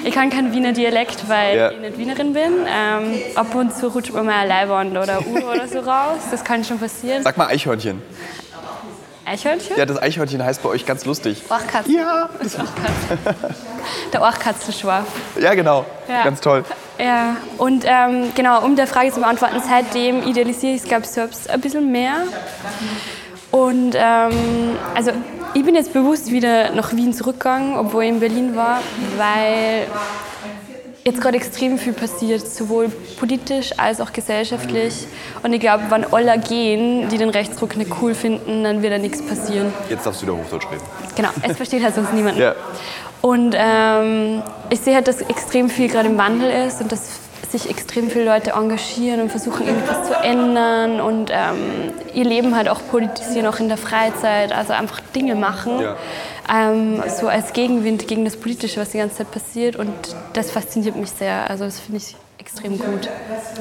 [0.03, 1.71] ich kann keinen Wiener Dialekt, weil Ja.
[1.71, 2.51] ich nicht Wienerin bin.
[2.67, 6.19] Ähm, ab und zu rutscht mir mal ein Leibwand oder Uhr oder so raus.
[6.31, 7.23] Das kann schon passieren.
[7.23, 8.01] Sag mal Eichhörnchen.
[9.25, 9.77] Eichhörnchen?
[9.77, 11.43] Ja, das Eichhörnchen heißt bei euch ganz lustig.
[11.49, 11.91] Orchkatze.
[11.91, 12.29] Ja,
[14.13, 15.05] Der Orchkatzenschwarf.
[15.39, 15.85] ja genau.
[16.07, 16.23] Ja.
[16.23, 16.63] Ganz toll.
[16.99, 21.49] Ja, und ähm, genau, um der Frage zu beantworten, seitdem idealisiere ich es, ich, selbst
[21.49, 22.23] ein bisschen mehr.
[23.51, 25.11] Und ähm, also
[25.53, 28.79] ich bin jetzt bewusst wieder nach Wien zurückgegangen, obwohl ich in Berlin war,
[29.17, 29.87] weil
[31.07, 32.89] jetzt gerade extrem viel passiert, sowohl
[33.19, 35.05] politisch als auch gesellschaftlich.
[35.43, 38.97] Und ich glaube, wenn alle gehen, die den Rechtsruck nicht cool finden, dann wird da
[38.97, 39.71] nichts passieren.
[39.87, 40.81] Jetzt darfst du wieder Hochdeutsch reden.
[41.15, 42.37] Genau, es versteht halt sonst niemand.
[42.39, 42.55] Ja.
[43.21, 44.41] Und ähm,
[44.71, 47.19] ich sehe halt, dass extrem viel gerade im Wandel ist und dass
[47.51, 52.67] sich extrem viele Leute engagieren und versuchen, irgendwas zu ändern und ähm, ihr Leben halt
[52.67, 55.79] auch politisieren, auch in der Freizeit, also einfach Dinge machen.
[55.79, 55.95] Ja.
[56.51, 59.75] Ähm, so als Gegenwind gegen das Politische, was die ganze Zeit passiert.
[59.75, 59.91] Und
[60.33, 61.49] das fasziniert mich sehr.
[61.49, 63.09] Also das finde ich extrem gut.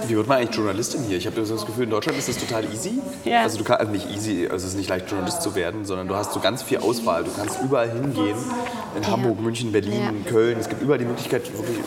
[0.07, 1.16] Wie wird man eigentlich Journalistin hier?
[1.16, 2.99] Ich habe das Gefühl, in Deutschland ist das total easy.
[3.25, 3.42] Ja.
[3.42, 6.09] Also du kannst also nicht easy, also es ist nicht leicht Journalist zu werden, sondern
[6.09, 7.25] du hast so ganz viel Auswahl.
[7.25, 8.37] Du kannst überall hingehen.
[8.97, 10.31] In Hamburg, München, Berlin, Ja.
[10.31, 10.59] Köln.
[10.61, 11.79] Es gibt überall die Möglichkeit, wirklich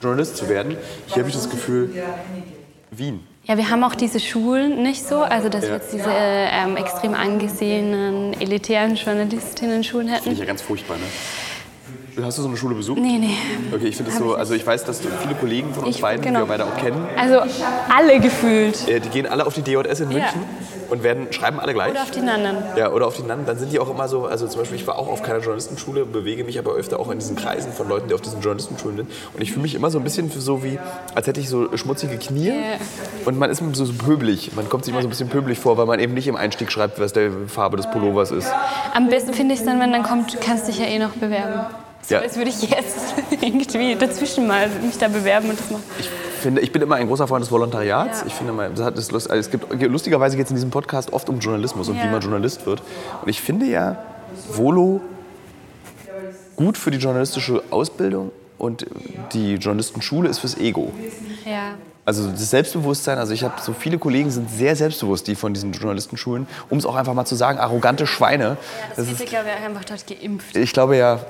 [0.00, 0.76] Journalist zu werden.
[1.06, 1.92] Hier habe ich das Gefühl,
[2.90, 3.26] Wien.
[3.50, 7.14] Ja, wir haben auch diese Schulen nicht so, also dass wir jetzt diese ähm, extrem
[7.14, 10.32] angesehenen, elitären Journalistinnen-Schulen Finde hätten.
[10.34, 11.02] ich ja ganz furchtbar, ne?
[12.22, 12.98] Hast du so eine Schule besucht?
[13.00, 13.36] Nee, nee.
[13.74, 16.02] Okay, ich finde Hab so, also ich weiß, dass du viele Kollegen von uns Ich-
[16.02, 16.40] beiden, genau.
[16.40, 17.40] die wir beide auch kennen, Also
[17.94, 18.88] alle gefühlt.
[18.88, 20.18] äh, die gehen alle auf die DJS in Ja.
[20.18, 20.40] München
[20.90, 21.92] und werden, schreiben alle gleich.
[21.92, 22.56] Oder auf die anderen.
[22.76, 23.46] Ja, oder auf die Namen.
[23.46, 26.04] Dann sind die auch immer so, also zum Beispiel, ich war auch auf keiner Journalistenschule,
[26.04, 29.10] bewege mich aber öfter auch in diesen Kreisen von Leuten, die auf diesen Journalistenschulen sind.
[29.34, 30.78] Und ich fühle mich immer so ein bisschen so wie,
[31.14, 32.48] als hätte ich so schmutzige Knie.
[32.48, 32.54] Ja.
[33.24, 34.50] Und man ist so, so pöbelig.
[34.56, 36.72] Man kommt sich immer so ein bisschen pöbelig vor, weil man eben nicht im Einstieg
[36.72, 38.48] schreibt, was die Farbe des Pullovers ist.
[38.94, 41.10] Am besten finde ich es dann, wenn dann kommt, du kannst dich ja eh noch
[41.10, 41.60] bewerben.
[42.10, 42.22] So, Ja.
[42.22, 45.84] als würde ich jetzt irgendwie dazwischen mal mich da bewerben und das machen.
[46.00, 46.08] Ich
[46.42, 48.20] finde, ich bin immer ein großer Freund des Volontariats.
[48.22, 48.26] Ja.
[48.26, 51.12] Ich finde, mal, das hat das also es gibt, lustigerweise geht es in diesem Podcast
[51.12, 52.02] oft um Journalismus und Ja.
[52.04, 52.82] wie man Journalist wird.
[53.22, 53.96] Und ich finde ja
[54.52, 55.00] Volo
[56.56, 58.86] gut für die journalistische Ausbildung und
[59.32, 60.92] die Journalistenschule ist fürs Ego.
[61.46, 61.74] Ja.
[62.04, 65.70] Also das Selbstbewusstsein, also ich habe so viele Kollegen sind sehr selbstbewusst, die von diesen
[65.72, 68.56] Journalistenschulen, um es auch einfach mal zu sagen, arrogante Schweine.
[68.88, 70.56] Das, Das ist, ist, ich glaube, einfach dort geimpft.
[70.56, 71.20] ich glaube ja,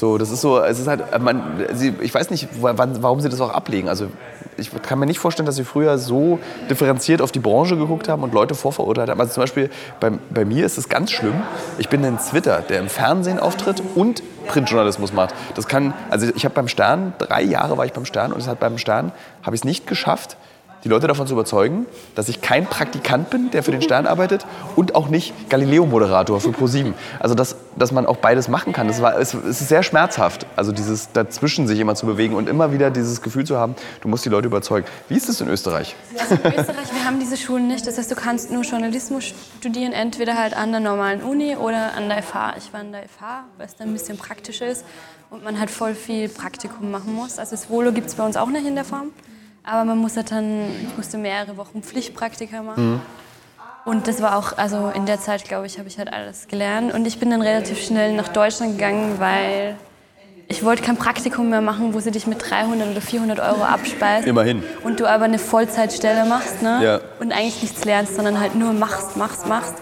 [0.00, 3.28] so, das ist so, es ist halt, man, sie, ich weiß nicht, wann, warum sie
[3.28, 3.86] das auch ablegen.
[3.86, 4.06] Also
[4.56, 6.38] ich kann mir nicht vorstellen, dass sie früher so
[6.70, 9.20] differenziert auf die Branche geguckt haben und Leute vorverurteilt haben.
[9.20, 9.68] Also zum Beispiel
[10.00, 11.34] bei, bei mir ist es ganz schlimm.
[11.76, 15.34] Ich bin ein Twitter, der im Fernsehen auftritt und Printjournalismus macht.
[15.54, 18.48] Das kann, also ich habe beim Stern, drei Jahre war ich beim Stern und es
[18.48, 20.38] hat beim Stern, habe ich es nicht geschafft,
[20.84, 24.46] die Leute davon zu überzeugen, dass ich kein Praktikant bin, der für den Stern arbeitet
[24.76, 26.94] und auch nicht Galileo-Moderator für ProSieben.
[27.18, 28.88] Also dass, dass man auch beides machen kann.
[28.88, 32.48] Das war, es, es ist sehr schmerzhaft, also dieses dazwischen sich immer zu bewegen und
[32.48, 34.86] immer wieder dieses Gefühl zu haben, du musst die Leute überzeugen.
[35.08, 35.94] Wie ist es in Österreich?
[36.18, 37.86] Also in Österreich, wir haben diese Schulen nicht.
[37.86, 42.08] Das heißt, du kannst nur Journalismus studieren, entweder halt an der normalen Uni oder an
[42.08, 42.54] der FH.
[42.58, 44.84] Ich war an der FH, weil es dann ein bisschen praktischer ist
[45.30, 47.38] und man halt voll viel Praktikum machen muss.
[47.38, 49.10] Also das Volo gibt es bei uns auch nicht in der Form.
[49.64, 53.00] Aber man muss halt dann, ich musste mehrere Wochen Pflichtpraktika machen.
[53.84, 56.92] Und das war auch, also in der Zeit, glaube ich, habe ich halt alles gelernt.
[56.92, 59.76] Und ich bin dann relativ schnell nach Deutschland gegangen, weil
[60.48, 64.28] ich wollte kein Praktikum mehr machen, wo sie dich mit 300 oder 400 Euro abspeisen.
[64.28, 64.62] Immerhin.
[64.82, 66.80] Und du aber eine Vollzeitstelle machst, ne?
[66.82, 67.00] Ja.
[67.20, 69.74] Und eigentlich nichts lernst, sondern halt nur machst, machst, machst.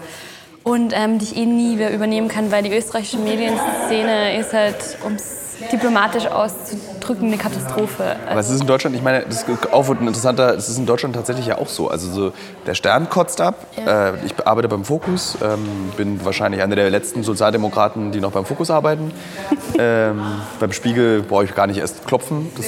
[0.63, 5.13] Und ähm, dich eh nie wer übernehmen kann, weil die österreichische Medienszene ist halt, um
[5.13, 5.38] es
[5.71, 8.15] diplomatisch auszudrücken, eine Katastrophe.
[8.29, 10.85] Aber es ist in Deutschland, ich meine, das ist auch ein interessanter, es ist in
[10.85, 11.89] Deutschland tatsächlich ja auch so.
[11.89, 12.33] Also so,
[12.65, 13.65] der Stern kotzt ab.
[13.77, 14.09] Ja.
[14.09, 18.45] Äh, ich arbeite beim Fokus, ähm, bin wahrscheinlich einer der letzten Sozialdemokraten, die noch beim
[18.45, 19.11] Fokus arbeiten.
[19.79, 20.21] ähm,
[20.59, 22.65] beim Spiegel brauche ich gar nicht erst klopfen, das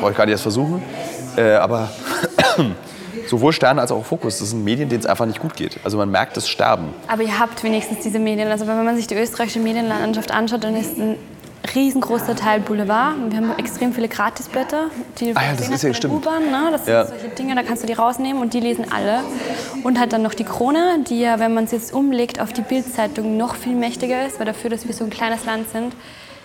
[0.00, 0.82] brauche ich gar nicht erst versuchen.
[1.36, 1.88] Äh, aber
[3.28, 5.78] sowohl Stern als auch Fokus, das sind Medien, denen es einfach nicht gut geht.
[5.84, 6.94] Also man merkt das Sterben.
[7.08, 8.48] Aber ihr habt wenigstens diese Medien.
[8.48, 11.16] Also wenn man sich die österreichische Medienlandschaft anschaut, dann ist ein
[11.74, 13.16] riesengroßer Teil Boulevard.
[13.16, 14.90] Und wir haben extrem viele Gratisblätter.
[15.18, 16.14] Die Ah ja, das ist ja stimmt.
[16.14, 16.68] U-Bahn, ne?
[16.70, 17.04] Das Ja.
[17.06, 19.20] sind solche Dinge, da kannst du die rausnehmen und die lesen alle.
[19.82, 22.62] Und halt dann noch die Krone, die ja, wenn man es jetzt umlegt auf die
[22.62, 25.94] Bildzeitung, noch viel mächtiger ist, weil dafür, dass wir so ein kleines Land sind,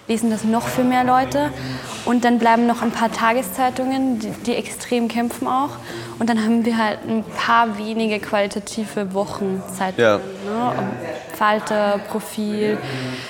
[0.07, 1.51] lesen das noch viel mehr Leute.
[2.05, 5.71] Und dann bleiben noch ein paar Tageszeitungen, die, die extrem kämpfen auch.
[6.19, 9.97] Und dann haben wir halt ein paar wenige qualitative Wochenzeitungen.
[9.99, 10.17] Ja.
[10.17, 10.73] Ne?
[11.37, 12.77] Falter, Profil.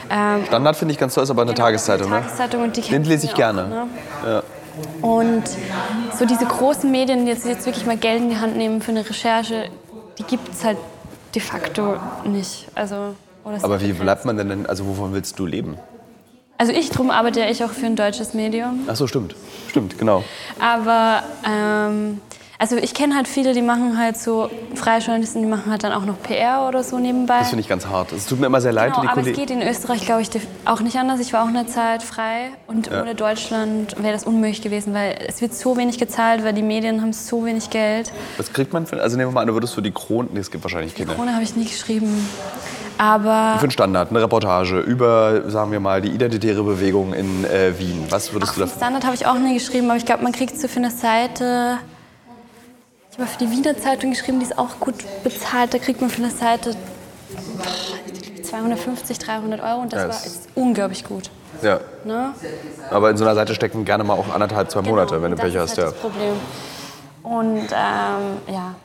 [0.09, 2.09] Ähm, Standard finde ich ganz toll, ist aber eine Tageszeitung.
[2.09, 2.21] Ne?
[2.21, 3.63] Tageszeitung und die Den lese ich ja gerne.
[3.63, 3.87] Auch, ne?
[4.25, 4.43] Ja.
[5.01, 5.43] Und
[6.17, 9.07] so diese großen Medien, die jetzt, wirklich mal Geld in die Hand nehmen für eine
[9.07, 9.69] Recherche,
[10.17, 10.77] die gibt es halt
[11.33, 12.67] de facto nicht.
[12.75, 15.77] Also, Aber wie sehr bleibt man denn, denn- also wovon willst du leben?
[16.57, 18.81] Also ich, drum arbeite ja ich auch für ein deutsches Medium.
[18.87, 19.35] Ach so, stimmt.
[19.69, 20.23] Stimmt, genau.
[20.59, 22.19] Aber ähm,
[22.59, 25.91] also ich kenne halt viele, die machen halt so freie Journalisten, die machen halt dann
[25.93, 27.39] auch noch PR oder so nebenbei.
[27.39, 28.11] Das finde ich ganz hart.
[28.11, 28.91] Es tut mir immer sehr leid.
[28.93, 30.29] Genau, die aber es Kollegen- geht in Österreich, glaube ich,
[30.65, 31.19] auch nicht anders.
[31.19, 35.41] Ich war auch eine Zeit frei und ohne Deutschland wäre das unmöglich gewesen, weil es
[35.41, 38.11] wird so wenig gezahlt, weil die Medien haben so wenig Geld.
[38.37, 40.39] Was kriegt man für, also nehmen wir mal an, du würdest für die Krone, nee,
[40.39, 41.15] es gibt wahrscheinlich keine.
[41.17, 42.27] Ohne habe ich nie geschrieben.
[42.99, 47.77] Aber Für einen Standard, eine Reportage über, sagen wir mal, die identitäre Bewegung in äh,
[47.77, 48.05] Wien.
[48.09, 48.77] Was würdest ach, du für dafür?
[48.77, 51.77] Standard habe ich auch nie geschrieben, aber ich glaube, man kriegt so für eine Seite.
[53.17, 55.73] Ich habe für die Wiener Zeitung geschrieben, die ist auch gut bezahlt.
[55.73, 56.75] Da kriegt man für eine Seite
[58.43, 61.31] 250, 300 Euro und das Ja, war das- ist unglaublich gut.
[61.63, 61.79] Ja.
[62.05, 62.33] Ne?
[62.91, 65.45] Aber in so einer Seite stecken gerne mal auch anderthalb, zwei Monate, wenn du das
[65.45, 65.69] Pech ist hast.
[65.69, 65.85] halt Ja.
[65.85, 66.33] das Problem.
[67.23, 68.75] Und ähm, ja.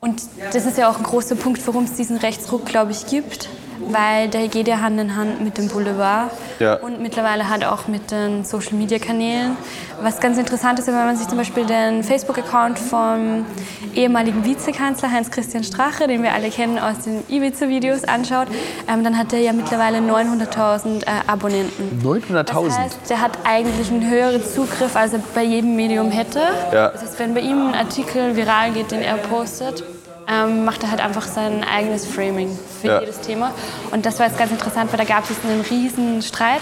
[0.00, 3.48] Und das ist ja auch ein großer Punkt, warum es diesen Rechtsruck, glaube ich, gibt.
[3.80, 6.74] Weil der geht ja Hand in Hand mit dem Boulevard Ja.
[6.76, 9.56] und mittlerweile halt auch mit den Social-Media-Kanälen.
[10.02, 13.46] Was ganz interessant ist, wenn man sich zum Beispiel den Facebook-Account vom
[13.94, 18.48] ehemaligen Vizekanzler Heinz-Christian Strache, den wir alle kennen aus den Ibiza-Videos, anschaut,
[18.92, 22.00] ähm, dann hat er ja mittlerweile 900.000 äh, Abonnenten.
[22.04, 22.44] 900.000?
[22.66, 26.40] Das heißt, der hat eigentlich einen höheren Zugriff, als er bei jedem Medium hätte.
[26.72, 26.88] Ja.
[26.90, 29.82] Das heißt, wenn bei ihm ein Artikel viral geht, den er postet,
[30.28, 33.00] ähm, macht er halt einfach sein eigenes Framing für Ja.
[33.00, 33.52] jedes Thema.
[33.92, 36.60] Und das war jetzt ganz interessant, weil da gab es einen riesen Streit,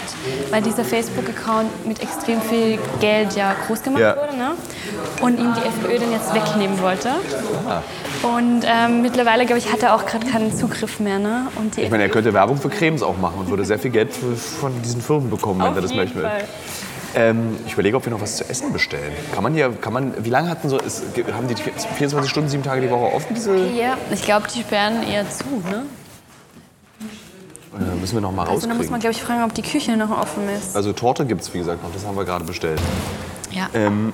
[0.51, 4.15] weil dieser Facebook-Account mit extrem viel Geld ja groß gemacht Ja.
[4.15, 4.37] wurde.
[4.37, 4.51] Ne?
[5.21, 7.09] Und ihm die FPÖ dann jetzt wegnehmen wollte.
[7.67, 7.81] Ah.
[8.27, 11.19] Und ähm, mittlerweile, glaube ich, hat er auch gerade keinen Zugriff mehr.
[11.19, 11.47] Ne?
[11.75, 14.71] Ich meine, er könnte Werbung für Cremes auch machen und würde sehr viel Geld von
[14.83, 16.21] diesen Firmen bekommen, wenn Auf er das möchte.
[16.21, 16.43] Fall.
[17.15, 19.13] Ähm, ich überlege, ob wir noch was zu essen bestellen.
[19.33, 21.01] Kann man hier, kann man, wie lange hatten so, ist,
[21.31, 23.55] haben die 24 Stunden, sieben Tage die Woche offen, diese?
[23.55, 25.45] Ja, ich glaube, die sperren eher zu.
[25.69, 25.85] Ne?
[27.79, 29.95] Äh, müssen wir noch mal Also da muss man, glaube ich, fragen, ob die Küche
[29.95, 30.75] noch offen ist.
[30.75, 31.93] Also Torte gibt es, wie gesagt, noch.
[31.93, 32.81] Das haben wir gerade bestellt.
[33.51, 33.69] Ja.
[33.73, 34.11] Ähm,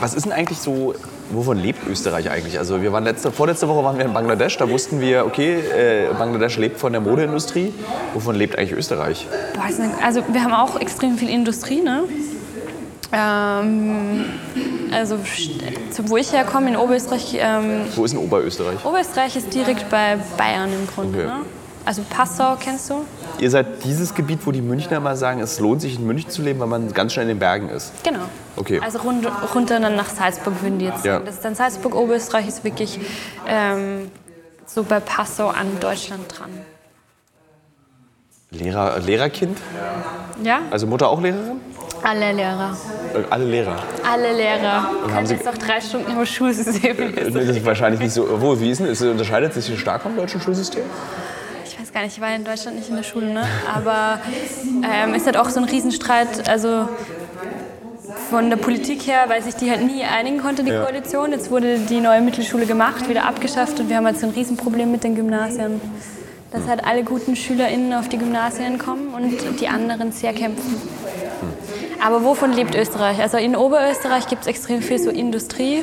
[0.00, 0.94] was ist denn eigentlich so,
[1.32, 2.58] wovon lebt Österreich eigentlich?
[2.58, 6.12] Also wir waren letzte, vorletzte Woche waren wir in Bangladesch, da wussten wir, okay, äh,
[6.18, 7.72] Bangladesch lebt von der Modeindustrie.
[8.14, 9.26] Wovon lebt eigentlich Österreich?
[9.54, 9.64] Boah,
[10.04, 12.04] Also wir haben auch extrem viel Industrie, ne?
[13.12, 14.24] Ähm,
[14.90, 15.18] also
[16.04, 18.84] wo ich herkomme in Oberösterreich, ähm, Wo ist denn Oberösterreich?
[18.84, 21.18] Oberösterreich ist direkt bei Bayern im Grunde.
[21.18, 21.26] Okay.
[21.26, 21.40] Ne?
[21.84, 23.04] Also Passau kennst du?
[23.38, 26.42] Ihr seid dieses Gebiet, wo die Münchner immer sagen, es lohnt sich in München zu
[26.42, 27.92] leben, weil man ganz schnell in den Bergen ist.
[28.04, 28.20] Genau.
[28.56, 28.80] Okay.
[28.82, 31.14] Also rund, runter dann nach Salzburg würden die jetzt Ja.
[31.14, 31.24] sagen.
[31.26, 33.00] Das ist dann Salzburg, Oberösterreich ist wirklich
[33.48, 34.10] ähm,
[34.66, 36.50] so bei Passau an Deutschland dran.
[38.50, 39.58] Lehrer, Lehrerkind?
[40.44, 40.60] Ja?
[40.70, 41.60] Also Mutter auch Lehrerin?
[42.02, 42.76] Alle Lehrer.
[43.14, 43.76] Äh, Alle Lehrer.
[44.10, 44.90] Alle Lehrer.
[45.04, 46.98] Und haben Sie- jetzt noch drei Stunden über Schulsystem.
[47.16, 48.26] Äh, Das ist wahrscheinlich nicht so.
[48.40, 50.82] Wo, wie ist denn, es unterscheidet sich stark vom deutschen Schulsystem?
[51.82, 53.42] Ich weiß gar nicht, ich war in Deutschland nicht in der Schule, ne?
[53.74, 54.20] aber
[54.88, 56.88] ähm, es hat auch so ein Riesenstreit, also
[58.30, 60.84] von der Politik her, weil sich die halt nie einigen konnte, die Ja.
[60.84, 61.32] Koalition.
[61.32, 64.92] Jetzt wurde die neue Mittelschule gemacht, wieder abgeschafft und wir haben halt so ein Riesenproblem
[64.92, 65.80] mit den Gymnasien.
[66.52, 70.80] Dass halt alle guten SchülerInnen auf die Gymnasien kommen und die anderen sehr kämpfen.
[72.00, 73.20] Aber wovon lebt Österreich?
[73.20, 75.82] Also in Oberösterreich gibt es extrem viel so Industrie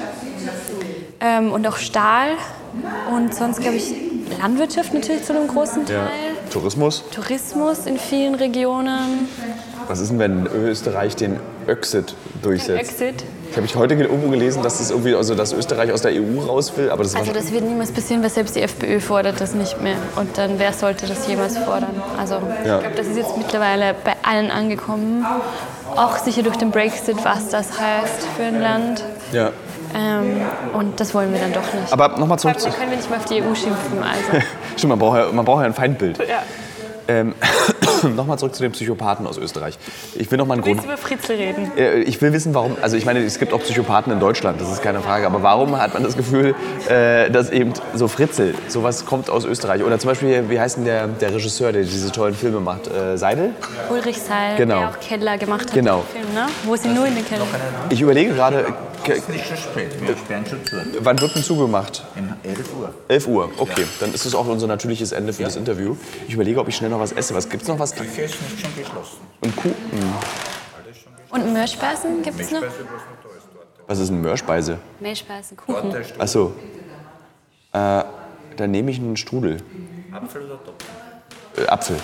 [1.20, 2.30] ähm, und auch Stahl
[3.14, 4.09] und sonst glaube ich
[4.40, 5.98] Landwirtschaft natürlich zu einem großen Teil.
[6.52, 7.04] Tourismus?
[7.14, 9.28] Tourismus in vielen Regionen.
[9.88, 12.80] Was ist denn, wenn Österreich den Öxit durchsetzt?
[13.02, 13.24] Exit.
[13.50, 16.40] Ich habe ich heute irgendwo gelesen, dass, das irgendwie, also, dass Österreich aus der EU
[16.48, 19.56] raus will, aber das Also das wird niemals passieren, weil selbst die FPÖ fordert das
[19.56, 19.96] nicht mehr.
[20.16, 22.02] Und dann wer sollte das jemals fordern?
[22.18, 22.76] Also Ja.
[22.76, 25.26] ich glaube, das ist jetzt mittlerweile bei allen angekommen.
[25.96, 29.04] Auch sicher durch den Brexit, was das heißt für ein Land.
[29.34, 29.52] ja.
[29.96, 30.42] Ähm,
[30.74, 31.92] und das wollen wir dann doch nicht.
[31.92, 34.04] Aber nochmal zurück können wir nicht mehr auf die EU schimpfen.
[34.04, 34.46] Also.
[34.78, 36.20] Stimmt, man braucht ja, man braucht ja ein Feindbild.
[36.20, 36.44] Ja.
[37.10, 37.34] Ähm,
[38.16, 39.78] nochmal zurück zu den Psychopathen aus Österreich.
[40.16, 40.84] Ich will noch mal einen Grund.
[40.84, 41.72] Über Fritzl reden?
[41.78, 42.78] Äh, Ich will wissen, warum.
[42.82, 45.26] Also ich meine, es gibt auch Psychopathen in Deutschland, das ist keine Frage.
[45.26, 46.54] Aber warum hat man das Gefühl,
[46.88, 49.84] äh, dass eben so Fritzel, sowas kommt aus Österreich?
[49.84, 52.88] Oder zum Beispiel, wie heißt denn der, der Regisseur, der diese tollen Filme macht?
[52.88, 53.52] Äh, Seidel?
[53.90, 54.80] Ulrich Seil, Genau.
[54.80, 55.74] der auch Keller gemacht hat.
[55.74, 56.04] Genau.
[56.14, 56.46] Film, ne?
[56.66, 57.44] Wo sie nur in den Keller.
[57.90, 58.66] Ich überlege gerade,
[59.04, 60.76] ke- Nicht schon spät, wir sperren schon zu.
[61.02, 62.06] wann wird denn zugemacht?
[62.16, 62.94] Um 11 Uhr.
[63.08, 63.86] 11 Uhr, okay.
[64.00, 65.96] Dann ist es auch unser natürliches Ende für das Interview.
[66.28, 67.34] Ich überlege, ob ich schnell noch was esse.
[67.34, 67.94] Was gibt's noch was?
[67.96, 69.18] Küche ist schon geschlossen.
[69.42, 69.76] Und Kuchen.
[71.30, 72.64] Und Meerspeisen gibt es noch?
[73.88, 74.80] Was ist eine Mörrspeise?
[75.00, 75.96] Meerspeisen, Kuchen.
[76.18, 76.54] Achso.
[77.72, 78.04] Äh,
[78.58, 79.58] dann nehme ich einen Strudel.
[80.12, 80.86] Apfel oder Topf?
[81.58, 81.98] Äh, Apfel.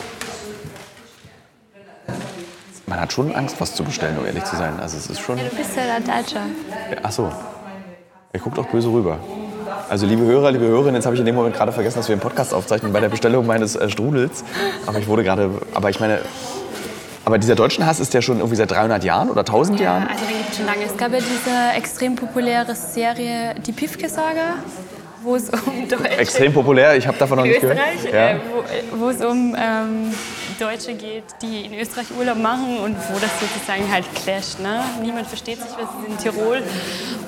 [2.88, 4.80] Man hat schon Angst, was zu bestellen, um ehrlich zu sein.
[4.80, 5.38] Also es ist schon.
[5.38, 6.46] Ja, du bist ja der Deutscher.
[7.02, 7.32] Ach so.
[8.32, 9.20] Er guckt auch böse rüber.
[9.90, 12.14] Also liebe Hörer, liebe Hörerinnen, jetzt habe ich in dem Moment gerade vergessen, dass wir
[12.14, 14.44] einen Podcast aufzeichnen bei der Bestellung meines äh, Strudels.
[14.86, 16.20] Aber ich wurde gerade, aber ich meine,
[17.24, 20.08] aber dieser deutschen Hass ist ja schon irgendwie seit 300 Jahren oder 1000 Jahren.
[20.08, 20.84] Also den gibt es schon lange.
[20.86, 24.56] Es gab ja diese extrem populäre Serie Die Pifke-Saga,
[25.24, 25.60] wo es um
[25.90, 27.80] Deutsche Extrem populär, ich habe davon noch nicht gehört.
[27.96, 28.30] Österreich, Ja.
[28.32, 28.36] äh,
[28.92, 30.12] wo, wo es um ähm,
[30.60, 34.60] Deutsche geht, die in Österreich Urlaub machen und wo das sozusagen halt clasht.
[34.60, 34.82] Ne?
[35.02, 36.62] Niemand versteht sich, was ist in Tirol.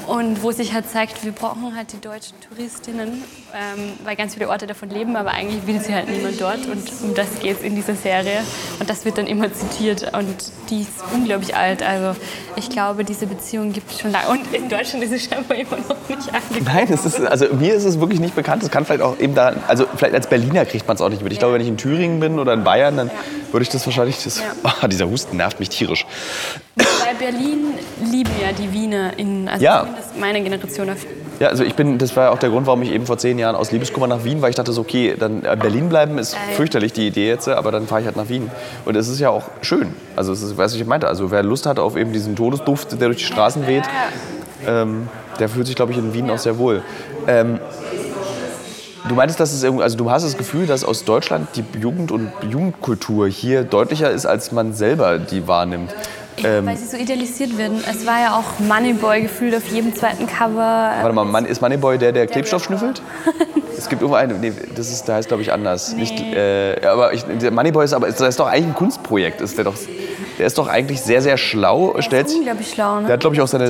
[0.08, 4.50] Und wo sich halt zeigt, wir brauchen halt die deutschen Touristinnen, ähm, weil ganz viele
[4.50, 6.66] Orte davon leben, aber eigentlich will sie halt niemand dort.
[6.66, 8.40] Und um das geht es in dieser Serie.
[8.80, 10.14] Und das wird dann immer zitiert.
[10.14, 10.36] Und
[10.70, 11.82] die ist unglaublich alt.
[11.84, 12.20] Also
[12.56, 14.30] ich glaube, diese Beziehung gibt es schon lange.
[14.30, 16.66] Und in Deutschland ist es scheinbar immer noch nicht angekommen.
[16.66, 18.64] Nein, es ist, also mir ist es wirklich nicht bekannt.
[18.64, 21.22] Es kann vielleicht auch eben da, also vielleicht als Berliner kriegt man es auch nicht
[21.24, 21.32] mit.
[21.34, 23.12] Ich glaube, wenn ich in Thüringen bin oder in Bayern, dann
[23.52, 24.46] würde ich das wahrscheinlich, das, Ja.
[24.82, 26.06] Ah, dieser Husten nervt mich tierisch.
[26.76, 27.74] Bei Berlin
[28.12, 29.88] lieben ja die Wiener, in, also Ja.
[30.20, 30.90] meine Generation.
[30.90, 30.98] Auf,
[31.40, 33.56] Ja, also ich bin, das war auch der Grund, warum ich eben vor zehn Jahren
[33.56, 34.50] aus Liebeskummer nach Wien war.
[34.50, 36.42] Ich dachte so, okay, dann äh, Berlin bleiben ist Geil.
[36.56, 38.50] fürchterlich die Idee jetzt, aber dann fahre ich halt nach Wien.
[38.86, 39.94] Und es ist ja auch schön.
[40.16, 43.08] Also es ist, was ich meinte, also wer Lust hat auf eben diesen Todesduft, der
[43.08, 43.84] durch die Straßen weht,
[44.66, 46.82] ähm, der fühlt sich, glaube ich, in Wien auch sehr wohl.
[47.28, 47.60] Ähm,
[49.08, 52.12] du meintest, dass es irgendwie, also du hast das Gefühl, dass aus Deutschland die Jugend
[52.12, 55.94] und Jugendkultur hier deutlicher ist, als man selber die wahrnimmt.
[56.44, 57.84] Ähm, weil sie so idealisiert werden.
[57.90, 60.92] Es war ja auch Moneyboy gefühlt auf jedem zweiten Cover.
[61.02, 63.02] Warte mal, Mann, ist Moneyboy der, der Klebstoff schnüffelt?
[63.78, 65.94] Es gibt irgendwo einen, nee, das ist, der heißt glaube ich anders.
[65.94, 69.40] Nicht, äh, aber ich, der Moneyboy ist aber, das ist doch eigentlich ein Kunstprojekt.
[69.40, 69.76] Ist der, doch,
[70.38, 71.96] der ist doch eigentlich sehr, sehr schlau.
[72.00, 73.08] stellt sich- unglaublich schlau, ne?
[73.08, 73.70] Der hat glaube ich auch seine,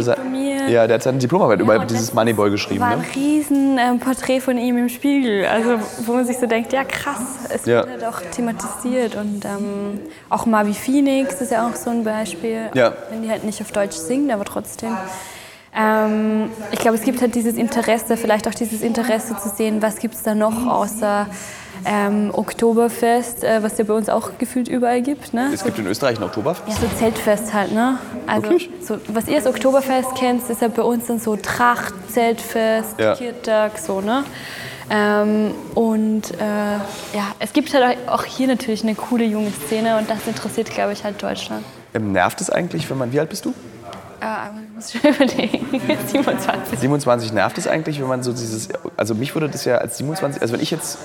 [0.69, 2.81] ja, der hat seine Diplomarbeit über dieses Moneyboy geschrieben.
[2.81, 3.05] war ein Ne?
[3.15, 5.45] riesen ähm, Porträt von ihm im Spiegel.
[5.45, 5.75] Also
[6.05, 7.85] wo man sich so denkt, ja krass, es Ja.
[7.85, 9.15] wird halt auch thematisiert.
[9.15, 9.99] Und ähm,
[10.29, 12.69] auch Marvi Phoenix ist ja auch so ein Beispiel.
[12.73, 12.93] Ja.
[13.09, 14.95] Wenn die halt nicht auf Deutsch singt, aber trotzdem.
[15.75, 19.97] Ähm, ich glaube, es gibt halt dieses Interesse, vielleicht auch dieses Interesse zu sehen, was
[19.99, 21.27] gibt es da noch außer
[21.85, 25.33] ähm, Oktoberfest, äh, was ja bei uns auch gefühlt überall gibt.
[25.33, 25.49] Ne?
[25.53, 26.67] Es gibt in Österreich ein Oktoberfest.
[26.67, 27.97] Ja, so Zeltfest halt, ne?
[28.25, 32.99] Also, so, was ihr als Oktoberfest kennt, ist ja bei uns dann so Tracht, Zeltfest,
[32.99, 33.15] Ja.
[33.15, 34.23] Kirtag, so, ne?
[34.89, 36.75] Ähm, und äh,
[37.13, 40.93] ja, es gibt halt auch hier natürlich eine coole junge Szene und das interessiert, glaube
[40.93, 41.65] ich, halt Deutschland.
[41.93, 43.53] Ähm, nervt es eigentlich, wenn man, wie alt bist du?
[44.19, 45.67] Aber ich muss schon überlegen,
[46.07, 46.79] 27.
[46.79, 50.41] 27 nervt es eigentlich, wenn man so dieses, also mich würde das ja als 27,
[50.41, 50.97] also wenn ich jetzt,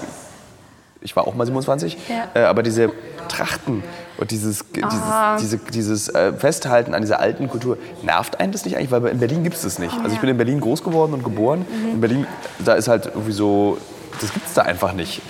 [1.02, 2.28] ich war auch mal 27, Ja.
[2.34, 2.90] äh, aber diese
[3.28, 3.82] Trachten
[4.18, 5.36] und dieses, Ah.
[5.36, 8.90] dieses, diese, dieses äh, Festhalten an dieser alten Kultur, nervt einen das nicht eigentlich?
[8.90, 9.94] Weil in Berlin gibt es das nicht.
[10.02, 11.64] Also ich bin in Berlin groß geworden und geboren.
[11.68, 11.90] Mhm.
[11.92, 12.26] In Berlin,
[12.64, 13.78] da ist halt irgendwie so,
[14.20, 15.22] das gibt es da einfach nicht.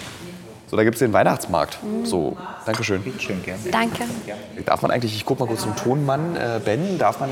[0.71, 1.79] So, da gibt es den Weihnachtsmarkt.
[1.83, 2.07] Mhm.
[2.07, 3.03] So, Dankeschön.
[3.19, 3.61] Schön, gerne.
[3.71, 4.05] Danke.
[4.65, 7.29] Darf man eigentlich, ich guck mal kurz zum Tonmann, äh, Ben, darf man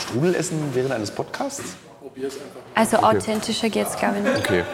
[0.00, 1.76] Strudel essen während eines Podcasts?
[2.74, 4.38] Also authentischer geht's, glaube ich, nicht.
[4.38, 4.64] Okay.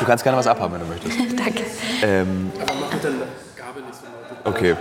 [0.00, 1.18] Du kannst gerne was abhaben, wenn du möchtest.
[1.38, 1.62] Danke.
[2.02, 3.10] Ähm, Aber mach mit der
[3.56, 4.06] Gabel nicht so
[4.44, 4.56] laut.
[4.56, 4.76] okay.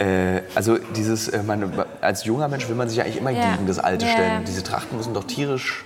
[0.00, 3.52] Äh, also dieses, äh, man, als junger Mensch will man sich ja eigentlich immer Ja.
[3.54, 4.12] gegen das Alte Ja.
[4.12, 4.44] stellen.
[4.46, 5.84] Diese Trachten müssen doch tierisch...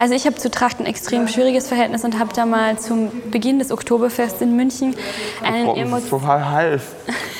[0.00, 3.60] Also ich habe zu Tracht ein extrem schwieriges Verhältnis und habe da mal zum Beginn
[3.60, 4.96] des Oktoberfests in München
[5.42, 6.82] einen Emo total half.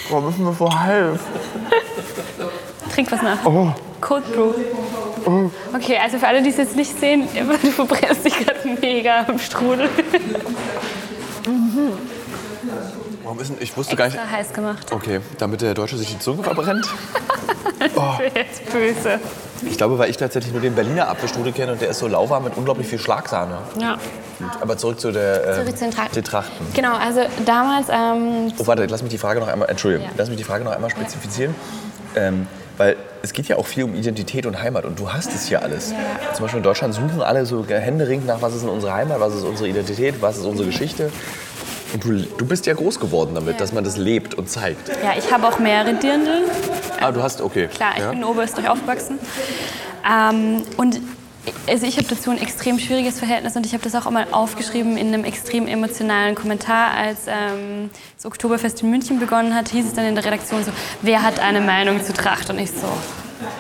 [0.09, 1.21] Warum müssen wir so half?
[2.95, 3.45] Trink was nach.
[3.45, 3.73] Oh.
[4.01, 4.53] Cold Brew.
[5.75, 7.27] Okay, also für alle, die es jetzt nicht sehen,
[7.63, 9.89] du verbrennst dich gerade mega im Strudel.
[13.23, 14.17] Warum ist denn, ich wusste gar nicht...
[14.17, 14.93] Extra heiß gemacht.
[14.93, 16.87] Okay, damit der Deutsche sich die Zunge verbrennt.
[18.35, 19.19] Jetzt böse.
[19.63, 22.45] Ich glaube, weil ich tatsächlich nur den Berliner Apfelstrudel kenne und der ist so lauwarm
[22.45, 23.59] mit unglaublich viel Schlagsahne.
[23.81, 23.97] Ja.
[24.61, 25.47] Aber zurück zu der...
[25.47, 26.67] Äh, Zurück zu den Trachten.
[26.75, 30.13] Genau, also damals, ähm, Oh, warte, lass mich die Frage noch einmal, Entschuldigung, Ja.
[30.17, 31.55] lass mich die Frage noch einmal spezifizieren.
[32.17, 35.47] Ähm, weil es geht ja auch viel um Identität und Heimat und du hast es
[35.49, 35.95] hier alles.
[36.35, 39.35] Zum Beispiel in Deutschland suchen alle so händeringend nach, was ist in unserer Heimat, was
[39.35, 41.11] ist unsere Identität, was ist unsere Geschichte.
[41.93, 43.59] Und du, du bist ja groß geworden damit, Ja.
[43.59, 44.89] dass man das lebt und zeigt.
[44.89, 46.43] ja, ich habe auch mehrere Dirndl.
[47.01, 47.69] Ah, du hast, okay.
[47.69, 48.11] Klar, ich ja.
[48.11, 49.19] bin in Oberösterreich aufgewachsen.
[50.05, 51.01] Ähm, und
[51.67, 54.97] also ich habe dazu ein extrem schwieriges Verhältnis und ich habe das auch einmal aufgeschrieben
[54.97, 59.95] in einem extrem emotionalen Kommentar, als ähm, das Oktoberfest in München begonnen hat, hieß es
[59.95, 60.73] dann in der Redaktion so,
[61.03, 62.51] wer hat eine Meinung zu Tracht?
[62.51, 62.89] Und ich so,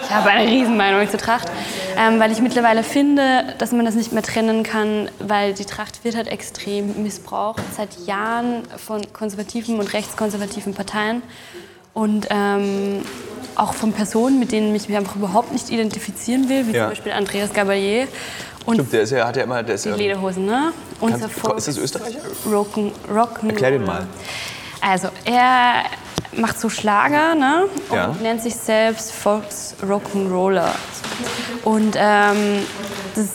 [0.02, 1.50] ich habe eine Riesenmeinung zu Tracht,
[1.96, 6.04] ähm, weil ich mittlerweile finde, dass man das nicht mehr trennen kann, weil die Tracht
[6.04, 11.22] wird halt extrem missbraucht seit Jahren von konservativen und rechtskonservativen Parteien
[11.94, 13.02] und ähm,
[13.56, 16.82] auch von Personen, mit denen ich mich einfach überhaupt nicht identifizieren will, wie Ja.
[16.84, 18.08] zum Beispiel Andreas Gabalier.
[18.66, 20.72] Und Stimmt, der ist ja, hat ja immer, der ist die Lederhosen, ne?
[21.00, 22.18] Unser Volk ist das Österreicher?
[22.50, 23.50] Rocken, Rocken.
[23.50, 24.06] Erklär den mal.
[24.80, 25.84] Also, er
[26.36, 27.64] macht so Schlager, ne?
[27.90, 28.16] Und Ja.
[28.22, 30.70] nennt sich selbst Volks Rock'n'Roller.
[31.64, 32.60] Und ähm,
[33.14, 33.28] das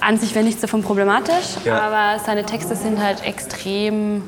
[0.00, 1.80] an sich wäre nichts davon problematisch, Ja.
[1.82, 4.22] aber seine Texte sind halt extrem.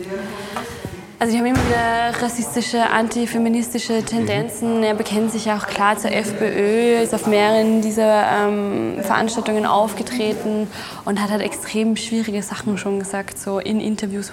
[1.21, 4.83] Also die haben immer wieder rassistische, antifeministische Tendenzen.
[4.83, 10.67] Er bekennt sich auch klar zur FPÖ, ist auf mehreren dieser ähm, Veranstaltungen aufgetreten
[11.05, 14.33] und hat halt extrem schwierige Sachen schon gesagt, so in Interviews.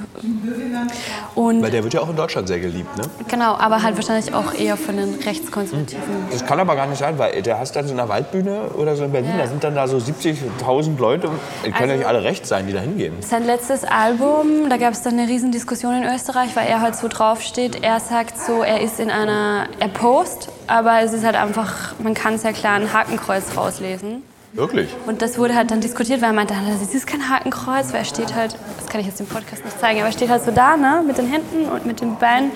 [1.35, 3.03] Und Weil der wird ja auch in Deutschland sehr geliebt, ne?
[3.29, 6.01] genau, aber halt wahrscheinlich auch eher von den Rechtskonservativen.
[6.31, 9.03] Das kann aber gar nicht sein, weil der hast dann so eine Waldbühne oder so
[9.05, 9.43] in Berlin, Ja.
[9.43, 11.29] da sind dann da so 70.000 Leute.
[11.65, 13.13] Die können ja nicht alle rechts sein, die da hingehen.
[13.21, 16.95] Sein letztes Album, da gab es dann eine riesen Diskussion in Österreich, weil er halt
[16.95, 17.83] so draufsteht.
[17.83, 22.13] Er sagt so, er ist in einer, er post, aber es ist halt einfach, man
[22.13, 24.23] kann sehr klar ein Hakenkreuz rauslesen.
[24.53, 24.89] Wirklich?
[25.05, 28.05] Und das wurde halt dann diskutiert, weil er meinte, das ist kein Hakenkreuz, weil er
[28.05, 30.51] steht halt, das kann ich jetzt im Podcast nicht zeigen, aber er steht halt so
[30.51, 32.51] da, ne, mit den Händen und mit den Beinen.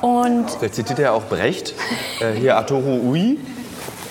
[0.00, 1.74] Und Vielleicht zitiert er auch Brecht,
[2.20, 3.38] äh, hier Arturo Ui,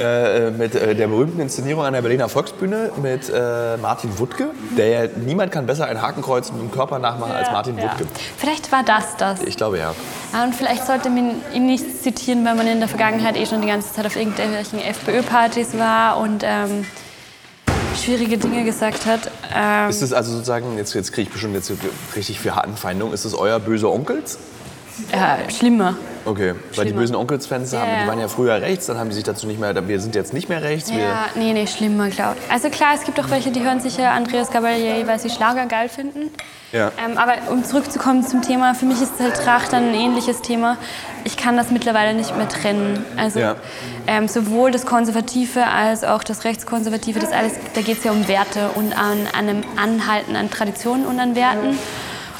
[0.01, 4.49] äh, mit äh, der berühmten Inszenierung an der Berliner Volksbühne mit äh, Martin Wuttke.
[4.77, 7.83] Der ja, niemand kann besser ein Hakenkreuz mit dem Körper nachmachen als Martin ja.
[7.83, 8.07] Wuttke.
[8.37, 9.41] Vielleicht war das das.
[9.43, 9.93] Ich glaube ja.
[10.33, 13.61] Ah, Und vielleicht sollte man ihn nicht zitieren, weil man in der Vergangenheit eh schon
[13.61, 16.85] die ganze Zeit auf irgendwelchen FPÖ-Partys war und ähm,
[18.01, 19.31] schwierige Dinge gesagt hat.
[19.53, 21.71] Ähm, Ist das also sozusagen, jetzt, jetzt kriege ich bestimmt jetzt
[22.15, 24.37] richtig für Anfeindung, ist das euer böse Onkels?
[25.11, 25.95] Ja, schlimmer.
[26.23, 29.23] Okay, weil die bösen Onkels-Fans haben, die waren ja früher rechts, dann haben die sich
[29.23, 30.91] dazu nicht mehr, wir sind jetzt nicht mehr rechts.
[30.91, 32.51] Ja, nee, nee, schlimmer, glaube ich.
[32.51, 35.65] Also klar, es gibt auch welche, die hören sich ja Andreas Gabalier, weil sie Schlager
[35.65, 36.29] geil finden.
[36.71, 36.91] Ja.
[37.03, 40.77] Ähm, aber um zurückzukommen zum Thema, für mich ist halt Tracht ein ähnliches Thema.
[41.23, 43.03] Ich kann das mittlerweile nicht mehr trennen.
[43.17, 43.55] Also Ja.
[44.07, 48.27] ähm, sowohl das Konservative als auch das Rechtskonservative, das alles, da geht es ja um
[48.27, 51.77] Werte und an, an einem Anhalten an Traditionen und an Werten.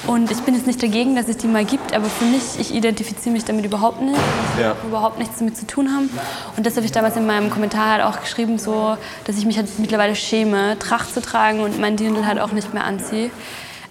[0.07, 2.73] Und ich bin jetzt nicht dagegen, dass es die mal gibt, aber für mich, ich
[2.73, 4.17] identifiziere mich damit überhaupt nicht.
[4.55, 4.75] Ich Ja.
[4.87, 6.09] überhaupt nichts damit zu tun haben.
[6.57, 9.57] Und das habe ich damals in meinem Kommentar halt auch geschrieben, so, dass ich mich
[9.57, 13.29] halt mittlerweile schäme, Tracht zu tragen und mein Dirndl halt auch nicht mehr anziehe.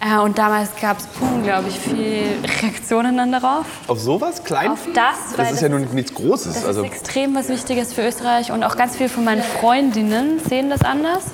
[0.01, 2.23] Äh, und damals gab es unglaublich viele
[2.63, 3.67] Reaktionen dann darauf.
[3.87, 4.43] Auf sowas?
[4.43, 4.71] Klein?
[4.73, 6.55] Auf das, weil Das ist ja nun nichts Großes.
[6.55, 10.41] das Also, ist extrem was Wichtiges für Österreich und auch ganz viele von meinen Freundinnen
[10.49, 11.25] sehen das anders.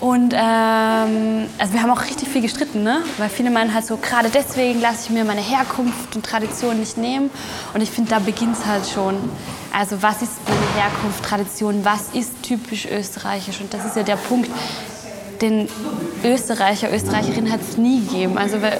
[0.00, 3.02] Und ähm, also wir haben auch richtig viel gestritten, ne?
[3.16, 6.96] weil viele meinen halt so, gerade deswegen lasse ich mir meine Herkunft und Tradition nicht
[6.96, 7.30] nehmen.
[7.74, 9.16] Und ich finde, da beginnt es halt schon.
[9.76, 13.60] Also was ist meine Herkunft, Tradition, was ist typisch österreichisch?
[13.60, 14.48] Und das ist ja der Punkt,
[15.40, 15.68] den
[16.24, 18.38] Österreicher, Österreicherinnen hat es nie gegeben.
[18.38, 18.78] Also wir,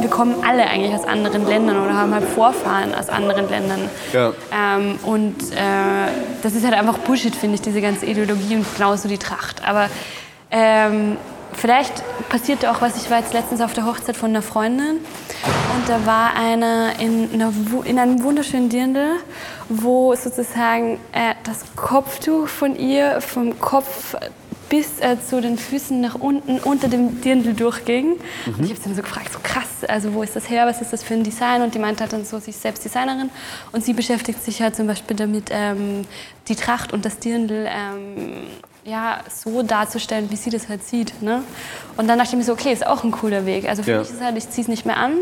[0.00, 3.88] wir kommen alle eigentlich aus anderen Ländern oder haben halt Vorfahren aus anderen Ländern.
[4.12, 4.32] Ja.
[4.52, 6.10] Ähm, und äh,
[6.42, 9.64] das ist halt einfach Bullshit, finde ich, diese ganze Ideologie und genauso die Tracht.
[9.64, 9.88] Aber
[10.54, 11.16] ähm,
[11.52, 12.96] vielleicht passierte auch was.
[13.02, 14.98] Ich war jetzt letztens auf der Hochzeit von einer Freundin
[15.74, 17.52] und da war einer in, einer,
[17.84, 19.16] in einem wunderschönen Dirndl,
[19.68, 24.16] wo sozusagen äh, das Kopftuch von ihr vom Kopf
[24.68, 28.12] bis äh, zu den Füßen nach unten unter dem Dirndl durchging.
[28.46, 30.80] Und ich habe sie dann so gefragt, so krass, also wo ist das her, was
[30.80, 31.62] ist das für ein Design?
[31.62, 33.30] Und die meinte halt dann so, sie ist selbst Designerin
[33.72, 36.06] und sie beschäftigt sich halt zum Beispiel damit, ähm,
[36.48, 38.46] die Tracht und das Dirndl ähm,
[38.84, 41.22] ja, so darzustellen, wie sie das halt sieht.
[41.22, 41.42] Ne?
[41.96, 43.68] Und dann dachte ich mir so, okay, ist auch ein cooler Weg.
[43.68, 43.98] Also für Ja.
[44.00, 45.14] mich ist es halt, ich ziehe es nicht mehr an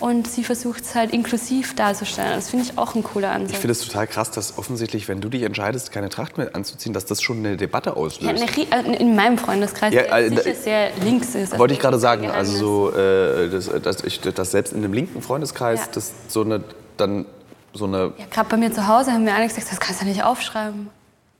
[0.00, 2.32] und sie versucht es halt inklusiv darzustellen.
[2.34, 3.52] Das finde ich auch ein cooler Ansatz.
[3.52, 6.92] ich finde es total krass, dass offensichtlich, wenn du dich entscheidest, keine Tracht mehr anzuziehen,
[6.94, 8.42] dass das schon eine Debatte ja, auslöst.
[8.42, 11.52] eine, rie- äh, in meinem Freundeskreis, Ja, der äh, sicher sehr links ist.
[11.52, 12.56] Also Wollte ich gerade sagen, also
[12.90, 15.86] so, äh, dass, dass, ich, dass selbst in einem linken Freundeskreis Ja.
[15.92, 16.64] das so eine,
[16.96, 17.26] dann
[17.74, 20.06] so eine, Ja, gerade bei mir zu Hause haben mir alle gesagt, das kannst du
[20.06, 20.88] nicht aufschreiben.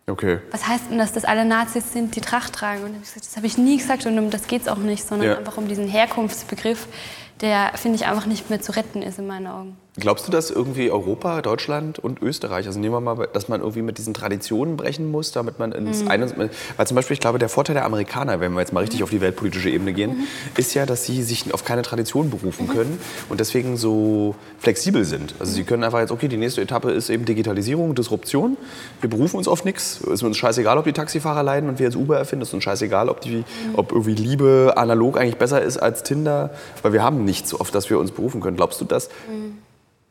[0.07, 2.83] Okay, Was heißt denn das, dass alle Nazis sind, die Tracht tragen?
[2.85, 4.69] Und dann hab ich gesagt, das habe ich nie gesagt und um das geht es
[4.69, 5.39] auch nicht, sondern Ja.
[5.39, 6.87] einfach um diesen Herkunftsbegriff,
[7.41, 9.77] der, finde ich, einfach nicht mehr zu retten ist in meinen Augen.
[9.97, 13.83] Glaubst du, dass irgendwie Europa, Deutschland und Österreich, also nehmen wir mal, dass man irgendwie
[13.83, 16.09] mit diesen Traditionen brechen muss, damit man ins Mhm.
[16.11, 18.99] eine, weil zum Beispiel, ich glaube, der Vorteil der Amerikaner, wenn wir jetzt mal richtig
[18.99, 19.05] Mhm.
[19.05, 20.27] auf die weltpolitische Ebene gehen,
[20.57, 25.37] ist ja, dass sie sich auf keine Tradition berufen können und deswegen so flexibel sind.
[25.39, 28.57] Also sie können einfach jetzt, okay, die nächste Etappe ist eben Digitalisierung, Disruption.
[29.01, 30.01] Wir berufen uns auf nichts.
[30.01, 32.43] Es ist uns scheißegal, ob die Taxifahrer leiden und wir jetzt Uber erfinden.
[32.43, 36.51] Es ist uns scheißegal, ob, die, ob irgendwie Liebe analog eigentlich besser ist als Tinder,
[36.83, 38.57] weil wir haben nichts, auf das wir uns berufen können.
[38.57, 39.09] Glaubst du, dass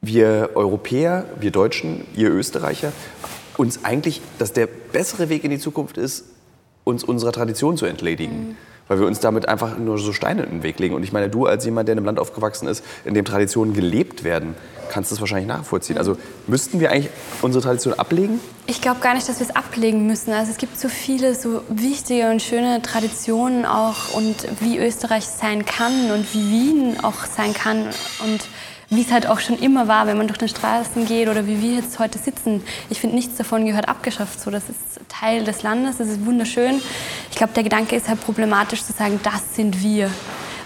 [0.04, 2.92] wir Europäer, wir Deutschen, ihr Österreicher,
[3.58, 6.26] uns eigentlich, dass der bessere Weg in die Zukunft ist,
[6.84, 8.58] uns unserer Tradition zu entledigen.
[8.90, 10.94] Weil wir uns damit einfach nur so Steine in den Weg legen.
[10.94, 13.74] Und ich meine, du als jemand, der in einem Land aufgewachsen ist, in dem Traditionen
[13.74, 14.56] gelebt werden,
[14.90, 15.98] kannst das wahrscheinlich nachvollziehen.
[15.98, 17.10] Also müssten wir eigentlich
[17.42, 18.42] unsere Tradition ablegen?
[18.68, 20.34] Ich glaube gar nicht, dass wir es ablegen müssen.
[20.34, 25.64] Also es gibt so viele so wichtige und schöne Traditionen auch und wie Österreich sein
[25.64, 28.42] kann und wie Wien auch sein kann und
[28.96, 31.62] wie es halt auch schon immer war, wenn man durch den Straßen geht oder wie
[31.62, 32.64] wir jetzt heute sitzen.
[32.90, 34.40] Ich finde, nichts davon gehört abgeschafft.
[34.40, 34.78] So, das ist
[35.10, 36.82] Teil des Landes, das ist wunderschön.
[37.32, 40.10] Ich glaube, der Gedanke ist halt problematisch zu sagen, das sind wir.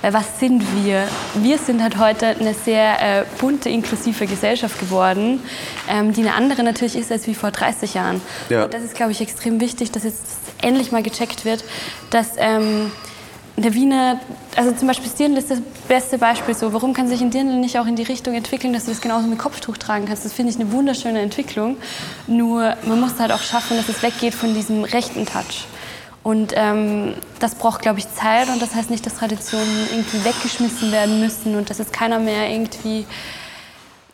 [0.01, 1.07] Weil was sind wir?
[1.35, 5.41] Wir sind halt heute eine sehr äh, bunte, inklusive Gesellschaft geworden,
[5.89, 8.21] ähm, die eine andere natürlich ist als wie vor 30 Jahren.
[8.49, 8.65] Ja.
[8.65, 10.23] Und das ist, glaube ich, extrem wichtig, dass jetzt
[10.61, 11.63] endlich mal gecheckt wird,
[12.11, 12.91] dass ähm,
[13.57, 14.19] der Wiener,
[14.55, 16.73] also zum Beispiel Dirndl ist das beste Beispiel so.
[16.73, 19.27] Warum kann sich ein Dirndl nicht auch in die Richtung entwickeln, dass du das genauso
[19.27, 20.25] mit Kopftuch tragen kannst?
[20.25, 21.77] Das finde ich eine wunderschöne Entwicklung.
[22.27, 25.65] Nur man muss halt auch schaffen, dass es weggeht von diesem rechten Touch.
[26.21, 30.91] Und ähm, das braucht, glaube ich, Zeit und das heißt nicht, dass Traditionen irgendwie weggeschmissen
[30.91, 33.05] werden müssen und dass es keiner mehr irgendwie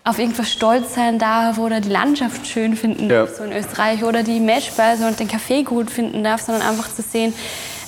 [0.05, 3.25] auf irgendwas stolz sein darf oder die Landschaft schön finden Ja.
[3.25, 6.93] darf, so in Österreich, oder die Mehlspeise und den Kaffee gut finden darf, sondern einfach
[6.93, 7.33] zu sehen,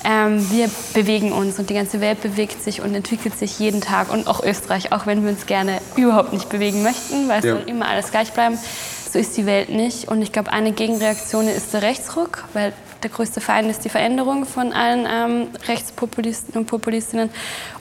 [0.05, 4.11] ähm, wir bewegen uns und die ganze Welt bewegt sich und entwickelt sich jeden Tag
[4.11, 7.55] und auch Österreich, auch wenn wir uns gerne überhaupt nicht bewegen möchten, weil es Ja.
[7.55, 8.57] soll immer alles gleich bleiben.
[9.11, 10.07] So ist die Welt nicht.
[10.07, 14.45] Und ich glaube, eine Gegenreaktion ist der Rechtsruck, weil der größte Feind ist die Veränderung
[14.45, 17.29] von allen ähm, Rechtspopulisten und Populistinnen.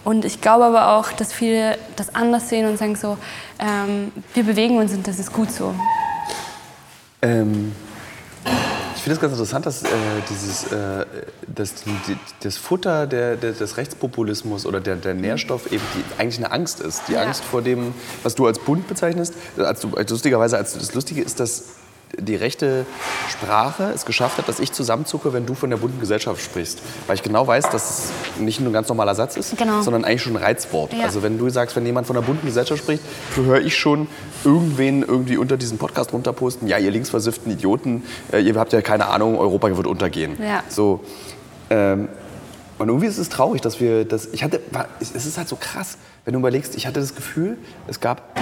[0.04, 3.16] Und ich glaube aber auch, dass viele das anders sehen und sagen so,
[3.58, 5.74] ähm, wir bewegen uns und das ist gut so.
[7.22, 7.72] Ähm,
[9.04, 9.86] finde es ganz interessant, dass, äh,
[10.30, 11.04] dieses, äh,
[11.46, 16.20] dass die, die, das Futter der, der, des Rechtspopulismus oder der, der Nährstoff eben die,
[16.20, 17.02] eigentlich eine Angst ist.
[17.08, 17.22] Die Ja.
[17.22, 19.34] Angst vor dem, was du als bunt bezeichnest.
[19.58, 21.64] Als du, lustigerweise, als das Lustige ist, dass
[22.16, 22.86] die rechte
[23.28, 26.78] Sprache es geschafft hat, dass ich zusammenzucke, wenn du von der bunten Gesellschaft sprichst.
[27.08, 27.88] Weil ich genau weiß, dass
[28.36, 29.82] es nicht nur ein ganz normaler Satz ist, Genau.
[29.82, 30.92] sondern eigentlich schon ein Reizwort.
[30.92, 31.04] Ja.
[31.04, 33.02] Also wenn du sagst, wenn jemand von der bunten Gesellschaft spricht,
[33.34, 34.06] höre ich schon
[34.44, 39.06] irgendwen irgendwie unter diesem Podcast runterposten, ja, ihr linksversifften Idioten, äh, ihr habt ja keine
[39.06, 40.36] Ahnung, Europa wird untergehen.
[40.40, 40.62] Ja.
[40.68, 41.00] So,
[41.70, 42.08] ähm,
[42.78, 44.26] und irgendwie ist es traurig, dass wir das.
[44.32, 47.56] Ich hatte, war, es ist halt so krass, wenn du überlegst, ich hatte das Gefühl,
[47.86, 48.38] es gab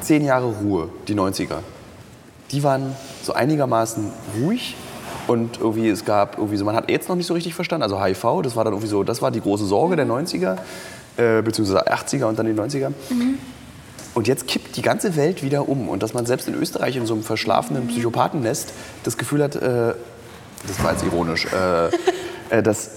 [0.00, 1.58] zehn Jahre Ruhe, die 90er.
[2.52, 4.76] Die waren so einigermaßen ruhig
[5.26, 8.02] und irgendwie es gab irgendwie so, man hat AIDS noch nicht so richtig verstanden, also
[8.02, 10.58] HIV, das war dann irgendwie so, das war die große Sorge der 90er,
[11.16, 12.92] äh, beziehungsweise 80er und dann die 90er.
[14.14, 15.88] Und jetzt kippt die ganze Welt wieder um.
[15.88, 19.94] Und dass man selbst in Österreich in so einem verschlafenen Psychopathennest das Gefühl hat, äh,
[20.66, 21.88] das war jetzt ironisch, äh,
[22.50, 22.90] äh, dass.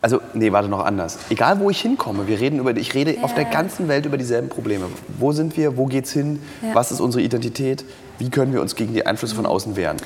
[0.00, 1.18] Also, nee, warte noch anders.
[1.28, 4.48] Egal, wo ich hinkomme, wir reden über, ich rede auf der ganzen Welt über dieselben
[4.48, 4.84] Probleme.
[5.18, 5.76] Wo sind wir?
[5.76, 6.40] Wo geht's hin?
[6.62, 6.72] Ja.
[6.74, 7.84] Was ist unsere Identität?
[8.18, 9.96] Wie können wir uns gegen die Einflüsse von außen wehren?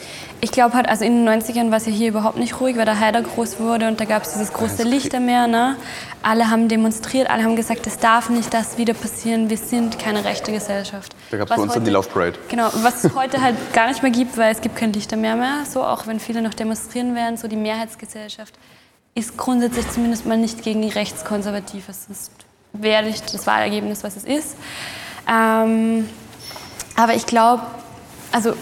[0.42, 2.84] Ich glaube halt, also in den 90ern war es ja hier überhaupt nicht ruhig, weil
[2.84, 5.46] der Haider groß wurde und da gab es dieses große Lichtermeer.
[5.46, 5.76] Ne?
[6.22, 10.24] Alle haben demonstriert, alle haben gesagt, es darf nicht das wieder passieren, wir sind keine
[10.24, 11.14] rechte Gesellschaft.
[11.30, 12.38] Da gab's Was bei uns dann die heute- Love Parade.
[12.48, 15.64] Genau, was es heute halt gar nicht mehr gibt, weil es gibt kein Lichtermeer mehr,
[15.66, 18.54] so auch wenn viele noch demonstrieren werden, so die Mehrheitsgesellschaft
[19.14, 22.30] ist grundsätzlich zumindest mal nicht gegen die Rechtskonservative, sonst
[22.72, 24.56] wäre nicht das Wahlergebnis, was es ist.
[25.30, 26.08] Ähm,
[26.96, 27.62] aber ich glaube,
[28.32, 28.56] also,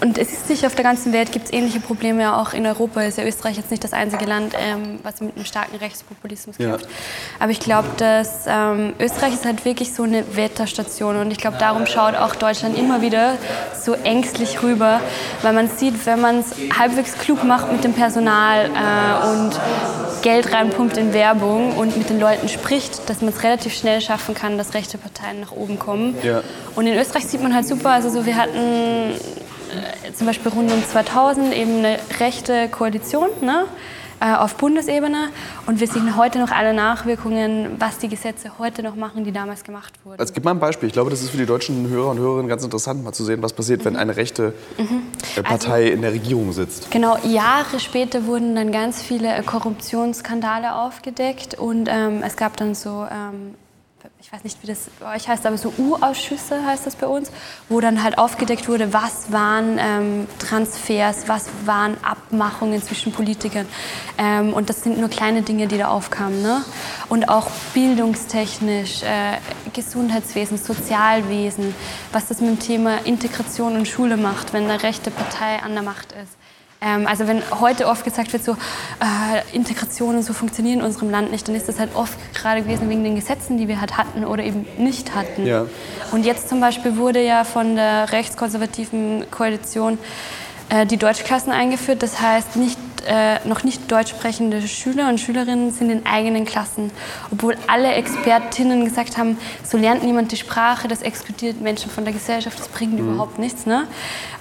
[0.00, 2.66] und es ist sicher, auf der ganzen Welt gibt es ähnliche Probleme, ja auch in
[2.66, 6.56] Europa ist ja Österreich jetzt nicht das einzige Land, ähm, was mit einem starken Rechtspopulismus
[6.58, 6.70] Ja.
[6.70, 6.88] kämpft.
[7.38, 11.56] Aber ich glaube, dass ähm, Österreich ist halt wirklich so eine Wetterstation und ich glaube,
[11.58, 13.34] darum schaut auch Deutschland immer wieder
[13.80, 15.00] so ängstlich rüber,
[15.42, 16.46] weil man sieht, wenn man es
[16.78, 19.58] halbwegs klug macht mit dem Personal äh, und
[20.22, 24.34] Geld reinpumpt in Werbung und mit den Leuten spricht, dass man es relativ schnell schaffen
[24.34, 26.16] kann, dass rechte Parteien nach oben kommen.
[26.22, 26.42] Ja.
[26.74, 29.12] Und in Österreich sieht man halt super, also so, wir hatten
[29.70, 33.66] äh, zum Beispiel rund um 2000 eben eine rechte Koalition ne,
[34.20, 35.28] äh, auf Bundesebene
[35.66, 39.64] und wir sehen heute noch alle Nachwirkungen, was die Gesetze heute noch machen, die damals
[39.64, 40.18] gemacht wurden.
[40.18, 40.86] Also, gib mal ein Beispiel.
[40.86, 43.42] Ich glaube, das ist für die deutschen Hörer und Hörerinnen ganz interessant, mal zu sehen,
[43.42, 46.90] was passiert, wenn eine rechte äh, Partei in der Regierung sitzt.
[46.90, 53.06] Genau, Jahre später wurden dann ganz viele Korruptionsskandale aufgedeckt und ähm, es gab dann so,
[53.10, 53.54] ähm,
[54.26, 57.30] ich weiß nicht, wie das bei euch heißt, aber so U-Ausschüsse heißt das bei uns,
[57.68, 63.68] wo dann halt aufgedeckt wurde, was waren ähm, Transfers, was waren Abmachungen zwischen Politikern.
[64.18, 66.42] Ähm, und das sind nur kleine Dinge, die da aufkamen.
[66.42, 66.64] Ne?
[67.08, 69.36] Und auch bildungstechnisch, äh,
[69.72, 71.72] Gesundheitswesen, Sozialwesen,
[72.10, 75.84] was das mit dem Thema Integration und Schule macht, wenn eine rechte Partei an der
[75.84, 76.32] Macht ist.
[76.80, 81.10] Ähm, also wenn heute oft gesagt wird, so äh, Integration und so funktionieren in unserem
[81.10, 83.96] Land nicht, dann ist das halt oft gerade gewesen wegen den Gesetzen, die wir halt
[83.96, 85.46] hatten oder eben nicht hatten.
[85.46, 85.66] Ja.
[86.12, 89.98] Und jetzt zum Beispiel wurde ja von der rechtskonservativen Koalition
[90.68, 92.02] äh, die Deutschklassen eingeführt.
[92.02, 96.90] Das heißt nicht äh, noch nicht deutsch sprechende Schüler und Schülerinnen sind in eigenen Klassen.
[97.30, 102.12] Obwohl alle Expertinnen gesagt haben, so lernt niemand die Sprache, das exkludiert Menschen von der
[102.12, 103.66] Gesellschaft, das bringt überhaupt nichts.
[103.66, 103.86] Ne?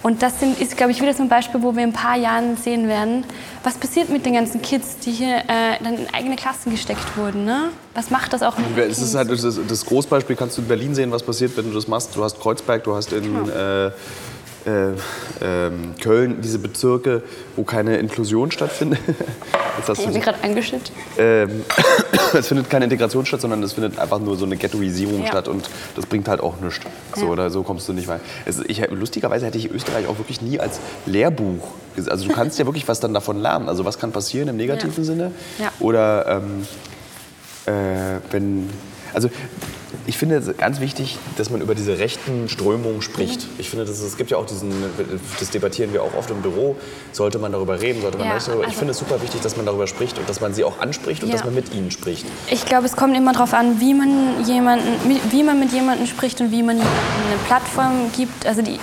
[0.03, 2.17] Und das sind, ist, glaube ich, wieder so ein Beispiel, wo wir in ein paar
[2.17, 3.23] Jahren sehen werden,
[3.63, 7.45] was passiert mit den ganzen Kids, die hier äh, dann in eigene Klassen gesteckt wurden.
[7.45, 7.69] Ne?
[7.93, 10.93] Was macht das auch mit Es ist halt das, das Großbeispiel, kannst du in Berlin
[10.93, 12.15] sehen, was passiert, wenn du das machst.
[12.15, 13.91] Du hast Kreuzberg, du hast in äh,
[14.65, 14.91] äh,
[15.41, 17.23] ähm, Köln diese Bezirke,
[17.55, 18.99] wo keine Inklusion stattfindet.
[19.77, 20.91] Jetzt hast Ich du mich gerade angeschüttet.
[21.17, 21.63] ähm,
[22.33, 25.27] es findet keine Integration statt, sondern es findet einfach nur so eine Ghettoisierung Ja.
[25.27, 26.79] statt und das bringt halt auch nichts.
[27.15, 27.31] So Ja.
[27.31, 28.07] oder so kommst du nicht.
[28.45, 31.67] Es, ich, lustigerweise hätte ich Österreich auch wirklich nie als Lehrbuch.
[31.97, 33.67] ges- Also du kannst ja wirklich was dann davon lernen.
[33.69, 35.03] Also was kann passieren im negativen Ja.
[35.03, 35.31] Sinne?
[35.79, 36.65] Oder ähm,
[37.65, 38.69] äh, wenn
[39.13, 39.29] also
[40.07, 43.47] ich finde es ganz wichtig, dass man über diese rechten Strömungen spricht.
[43.57, 44.71] Ich finde, das, es gibt ja auch diesen,
[45.39, 46.75] das debattieren wir auch oft im Büro.
[47.11, 48.63] Sollte man darüber reden, sollte man Ja, nicht darüber.
[48.63, 50.79] Ich also- finde es super wichtig, dass man darüber spricht und dass man sie auch
[50.79, 51.35] anspricht und Ja.
[51.35, 52.25] dass man mit ihnen spricht.
[52.49, 54.87] Ich glaube, es kommt immer darauf an, wie man, jemanden,
[55.31, 56.85] wie man mit jemandem spricht und wie man eine
[57.47, 58.45] Plattform gibt.
[58.45, 58.79] Also die,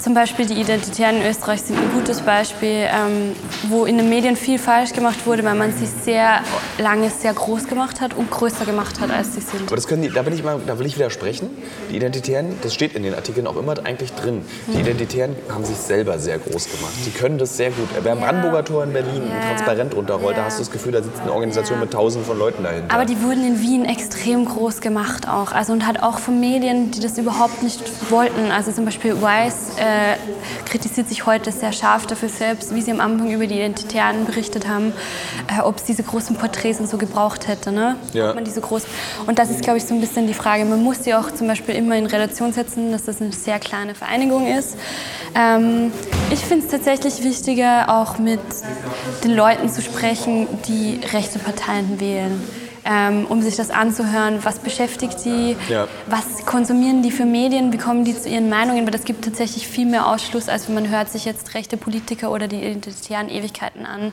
[0.00, 3.32] zum Beispiel die Identitären in Österreich sind ein gutes Beispiel, ähm,
[3.68, 6.40] wo in den Medien viel falsch gemacht wurde, weil man sich sehr
[6.78, 9.66] lange sehr groß gemacht hat und größer gemacht hat, als sie sind.
[9.66, 11.50] Aber das können die, da, bin ich mal, da will ich widersprechen.
[11.90, 14.42] Die Identitären, das steht in den Artikeln auch immer eigentlich drin.
[14.68, 14.80] Die Hm.
[14.80, 16.92] Identitären haben sich selber sehr groß gemacht.
[17.04, 17.88] Die können das sehr gut.
[18.02, 19.48] Wer am Brandenburger Tor in Berlin ein Ja.
[19.48, 20.46] Transparent runterrollt, da Ja.
[20.46, 22.94] hast du das Gefühl, da sitzt eine Organisation mit tausenden von Leuten dahinter.
[22.94, 25.52] Aber die wurden in Wien extrem groß gemacht auch.
[25.52, 27.80] Also und halt auch von Medien, die das überhaupt nicht
[28.10, 28.50] wollten.
[28.50, 29.89] Also zum Beispiel Weiss äh,
[30.66, 34.68] kritisiert sich heute sehr scharf dafür selbst, wie sie am Anfang über die Identitären berichtet
[34.68, 34.92] haben,
[35.48, 37.72] äh, ob es diese großen Porträts und so gebraucht hätte.
[37.72, 37.96] Ne?
[38.12, 38.34] Ja.
[38.34, 38.84] Man die so groß
[39.26, 40.64] und das ist, glaube ich, so ein bisschen die Frage.
[40.64, 43.94] Man muss sie auch zum Beispiel immer in Relation setzen, dass das eine sehr kleine
[43.94, 44.76] Vereinigung ist.
[45.34, 45.92] Ähm,
[46.30, 48.40] ich finde es tatsächlich wichtiger, auch mit
[49.24, 52.42] den Leuten zu sprechen, die rechte Parteien wählen.
[52.84, 55.86] Ähm, um sich das anzuhören, was beschäftigt die, Ja.
[56.06, 59.68] was konsumieren die für Medien, wie kommen die zu ihren Meinungen, weil das gibt tatsächlich
[59.68, 63.84] viel mehr Ausschluss, als wenn man hört sich jetzt rechte Politiker oder die identitären Ewigkeiten
[63.84, 64.12] an,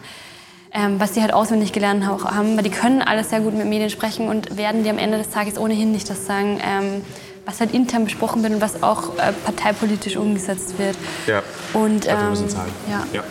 [0.73, 3.89] ähm, was sie halt auswendig gelernt haben, weil die können alles sehr gut mit Medien
[3.89, 7.01] sprechen und werden dir am Ende des Tages ohnehin nicht das sagen, ähm,
[7.45, 10.97] was halt intern besprochen wird und was auch äh, parteipolitisch umgesetzt wird.
[11.25, 11.41] Ja.
[11.71, 12.71] Und, ähm, müssen zahlen.
[12.89, 13.23] Ja, Ja.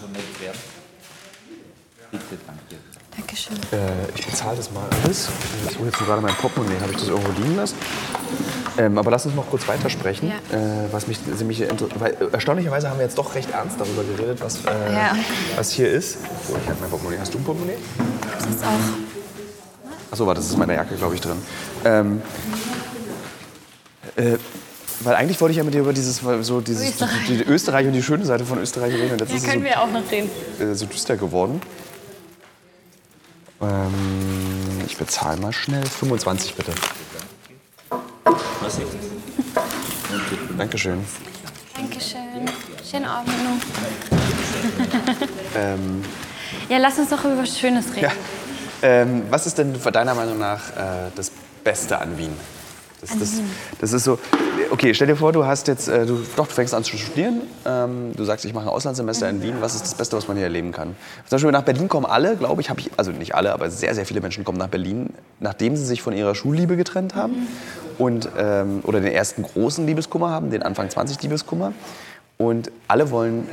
[0.00, 0.58] so nett werden.
[2.10, 2.82] Bitte, danke.
[3.32, 3.56] Dankeschön.
[3.72, 5.28] Äh, ich bezahle das mal alles.
[5.70, 7.76] Ich hole jetzt gerade mein Portemonnaie, habe ich das irgendwo liegen lassen.
[8.76, 10.28] Ähm, aber lass uns noch kurz weitersprechen.
[10.28, 10.56] Ja.
[10.58, 14.02] Äh, was mich ziemlich inter- weil, äh, Erstaunlicherweise haben wir jetzt doch recht ernst darüber
[14.04, 15.16] geredet, was, äh, Ja.
[15.56, 16.18] was hier ist.
[16.50, 17.18] Oh, ich habe mein Portemonnaie.
[17.20, 17.76] Hast du ein Portemonnaie?
[18.38, 18.68] Das ist auch.
[20.10, 21.38] Achso, warte, das ist in meiner Jacke, glaube ich, drin.
[21.86, 22.22] Ähm,
[24.16, 24.36] äh,
[25.00, 27.12] weil eigentlich wollte ich ja mit dir über dieses, so dieses Österreich.
[27.28, 29.12] Die, die Österreich und die schöne Seite von Österreich reden.
[29.12, 30.30] Und jetzt Ja, ist können so, wir auch noch reden.
[30.60, 31.60] äh, so düster geworden.
[33.62, 35.84] Ähm, ich bezahle mal schnell.
[35.84, 36.72] 25 bitte.
[38.60, 38.86] Was ist?
[40.58, 41.04] Dankeschön.
[41.76, 42.20] Dankeschön.
[42.88, 43.58] Schönen Abend noch.
[45.54, 46.02] Ähm,
[46.70, 48.04] Ja, lass uns doch über was Schönes reden.
[48.04, 48.12] ja.
[48.82, 51.30] ähm, was ist denn deiner Meinung nach äh, das
[51.62, 52.34] Beste an Wien?
[53.02, 53.40] Das, das,
[53.80, 54.16] das ist so,
[54.70, 57.42] okay, stell dir vor, du hast jetzt, äh, du, doch, du fängst an zu studieren,
[57.66, 60.36] ähm, du sagst, ich mache ein Auslandssemester in Wien, was ist das Beste, was man
[60.36, 60.94] hier erleben kann?
[61.26, 63.92] Zum Beispiel nach Berlin kommen alle, glaube ich, habe ich, also nicht alle, aber sehr,
[63.96, 67.48] sehr viele Menschen kommen nach Berlin, nachdem sie sich von ihrer Schulliebe getrennt haben
[67.98, 71.72] und, ähm, oder den ersten großen Liebeskummer haben, den Anfang 20 Liebeskummer.
[72.38, 73.48] Und alle wollen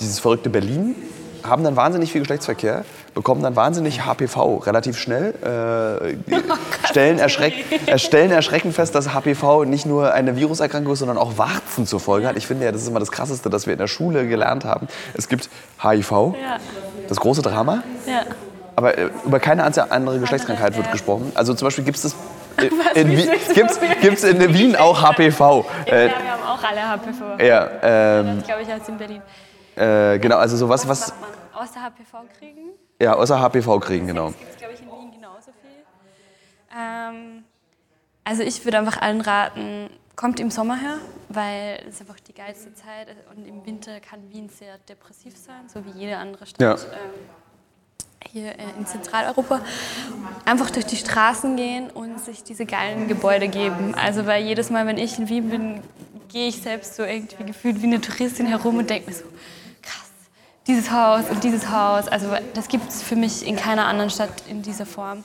[0.00, 0.94] dieses verrückte Berlin,
[1.48, 2.84] haben dann wahnsinnig viel Geschlechtsverkehr,
[3.14, 5.34] bekommen dann wahnsinnig HPV relativ schnell,
[6.30, 6.36] äh,
[6.88, 7.54] stellen, erschreck,
[7.86, 12.00] äh, stellen erschreckend fest, dass HPV nicht nur eine Viruserkrankung ist, sondern auch Warzen zur
[12.00, 12.36] Folge hat.
[12.36, 14.88] Ich finde ja, das ist immer das Krasseste, das wir in der Schule gelernt haben.
[15.14, 15.48] Es gibt
[15.82, 16.58] HIV, Ja.
[17.08, 18.22] das große Drama, ja.
[18.76, 21.32] aber äh, über keine andere Geschlechtskrankheit wird gesprochen.
[21.34, 22.14] Also zum Beispiel gibt es das
[22.58, 22.70] äh,
[23.00, 25.66] in, du gibt's, gibt's in Wien auch HPV.
[25.86, 27.42] Äh, ja, wir haben auch alle HPV.
[27.44, 29.22] ja, ähm, Das glaube ich als in Berlin.
[29.76, 32.70] Äh, genau, also sowas, was, man außer HPV kriegen?
[33.00, 34.28] ja, außer HPV kriegen, genau.
[34.28, 35.84] Das gibt es, glaube ich, in Wien genauso viel.
[36.76, 37.44] Ähm,
[38.24, 40.98] also ich würde einfach allen raten, kommt im Sommer her,
[41.28, 45.68] weil es ist einfach die geilste Zeit und im Winter kann Wien sehr depressiv sein,
[45.72, 46.60] so wie jede andere Stadt.
[46.60, 46.72] Ja.
[46.72, 47.10] Ähm,
[48.32, 49.60] hier äh, in Zentraleuropa,
[50.44, 53.94] einfach durch die Straßen gehen und sich diese geilen Gebäude geben.
[53.94, 55.82] Also weil jedes Mal, wenn ich in Wien bin,
[56.28, 59.24] gehe ich selbst so irgendwie gefühlt wie eine Touristin herum und denke mir so,
[60.66, 62.08] dieses Haus und dieses Haus.
[62.08, 65.22] Also das gibt es für mich in keiner anderen Stadt in dieser Form.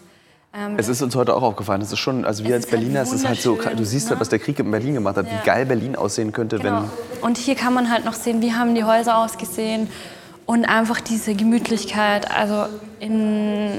[0.54, 1.82] Ähm, Es ist uns heute auch aufgefallen.
[1.82, 4.10] Es ist schon, also wir als ist halt Berliner, es ist halt so, du siehst
[4.10, 4.22] halt, ne?
[4.22, 5.34] was der Krieg in Berlin gemacht hat, Ja.
[5.34, 6.84] wie geil Berlin aussehen könnte, Genau.
[6.84, 7.24] wenn.
[7.24, 9.88] Und hier kann man halt noch sehen, wie haben die Häuser ausgesehen
[10.46, 12.30] und einfach diese Gemütlichkeit.
[12.30, 12.66] Also
[13.00, 13.70] in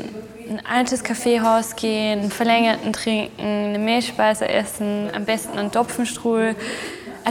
[0.49, 6.57] ein altes Kaffeehaus gehen, einen verlängerten trinken, eine Mehlspeise essen, am besten einen Topfenstruhl,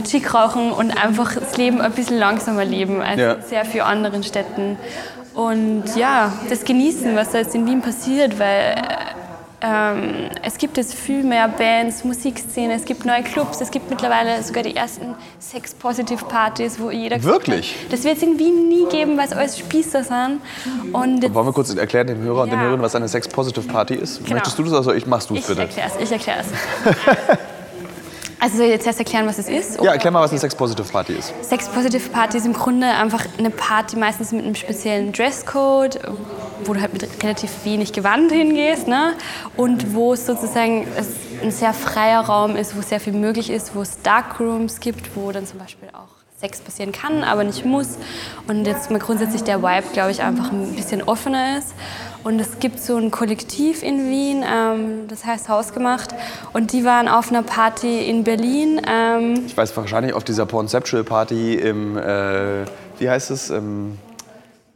[0.04, 3.32] Chick rauchen und einfach das Leben ein bisschen langsamer leben als Ja.
[3.34, 4.76] in sehr vielen anderen Städten.
[5.34, 8.74] Und ja, das genießen, was da jetzt in Wien passiert, weil
[9.64, 14.42] ähm, es gibt jetzt viel mehr Bands, Musikszene, es gibt neue Clubs, es gibt mittlerweile
[14.42, 17.22] sogar die ersten Sex-Positive-Partys, wo jeder...
[17.22, 17.76] Wirklich?
[17.84, 20.40] hat, Das wird es in Wien nie geben, weil es alles Spießer sind.
[20.92, 22.64] Und Wollen wir kurz erklären dem Hörer und den Ja.
[22.66, 24.18] Hörern, was eine Sex-Positive-Party ist?
[24.24, 24.34] Genau.
[24.34, 24.72] Möchtest du das?
[24.74, 25.60] Also ich mach's du ich bitte.
[25.60, 26.46] erkläre es, ich erkläre es.
[28.42, 29.80] Also soll ich jetzt erst erklären, was es ist?
[29.80, 31.32] Ja, erklär mal, was eine Sex-Positive-Party ist.
[31.42, 36.00] Sex-Positive Party ist im Grunde einfach eine Party, meistens mit einem speziellen Dresscode,
[36.64, 38.88] wo du halt mit relativ wenig Gewand hingehst.
[38.88, 39.12] Ne?
[39.56, 40.88] Und wo es sozusagen
[41.40, 45.30] ein sehr freier Raum ist, wo sehr viel möglich ist, wo es Darkrooms gibt, wo
[45.30, 47.96] dann zum Beispiel auch Sex passieren kann, aber nicht muss.
[48.48, 51.74] Und jetzt mal grundsätzlich der Vibe, glaube ich, einfach ein bisschen offener ist.
[52.24, 56.14] Und es gibt so ein Kollektiv in Wien, ähm, das heißt Hausgemacht.
[56.52, 58.80] Und die waren auf einer Party in Berlin.
[58.88, 62.64] Ähm, Ich weiß wahrscheinlich auf dieser Pornceptual-Party im, äh,
[62.98, 63.50] wie heißt es,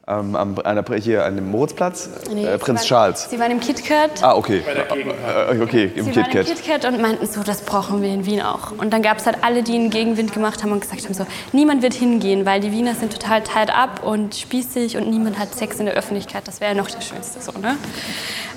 [0.09, 3.27] ähm, am, an der, hier an dem Moritzplatz, Nee, äh, Prinz waren- Charles.
[3.29, 4.23] Sie waren im KitKat.
[4.23, 4.63] Ah, okay.
[4.67, 6.47] Äh, okay, im Sie waren im KitKat.
[6.47, 8.71] KitKat und meinten so, das brauchen wir in Wien auch.
[8.79, 11.27] Und dann gab es halt alle, die einen Gegenwind gemacht haben und gesagt haben so,
[11.53, 15.55] niemand wird hingehen, weil die Wiener sind total tied up und spießig und niemand hat
[15.55, 16.47] Sex in der Öffentlichkeit.
[16.47, 17.77] Das wäre ja noch das Schönste so, ne?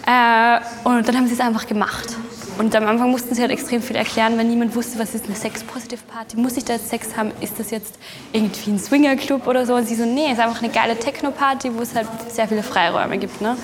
[0.05, 2.15] Äh, und dann haben sie es einfach gemacht.
[2.59, 5.35] Und am Anfang mussten sie halt extrem viel erklären, weil niemand wusste, was ist eine
[5.35, 6.35] Sex-Positive-Party.
[6.37, 7.31] Muss ich da jetzt Sex haben?
[7.39, 7.95] Ist das jetzt
[8.33, 9.75] irgendwie ein Swinger-Club oder so?
[9.75, 12.61] Und sie so, nee, es ist einfach eine geile Techno-Party, wo es halt sehr viele
[12.61, 13.55] Freiräume gibt, ne?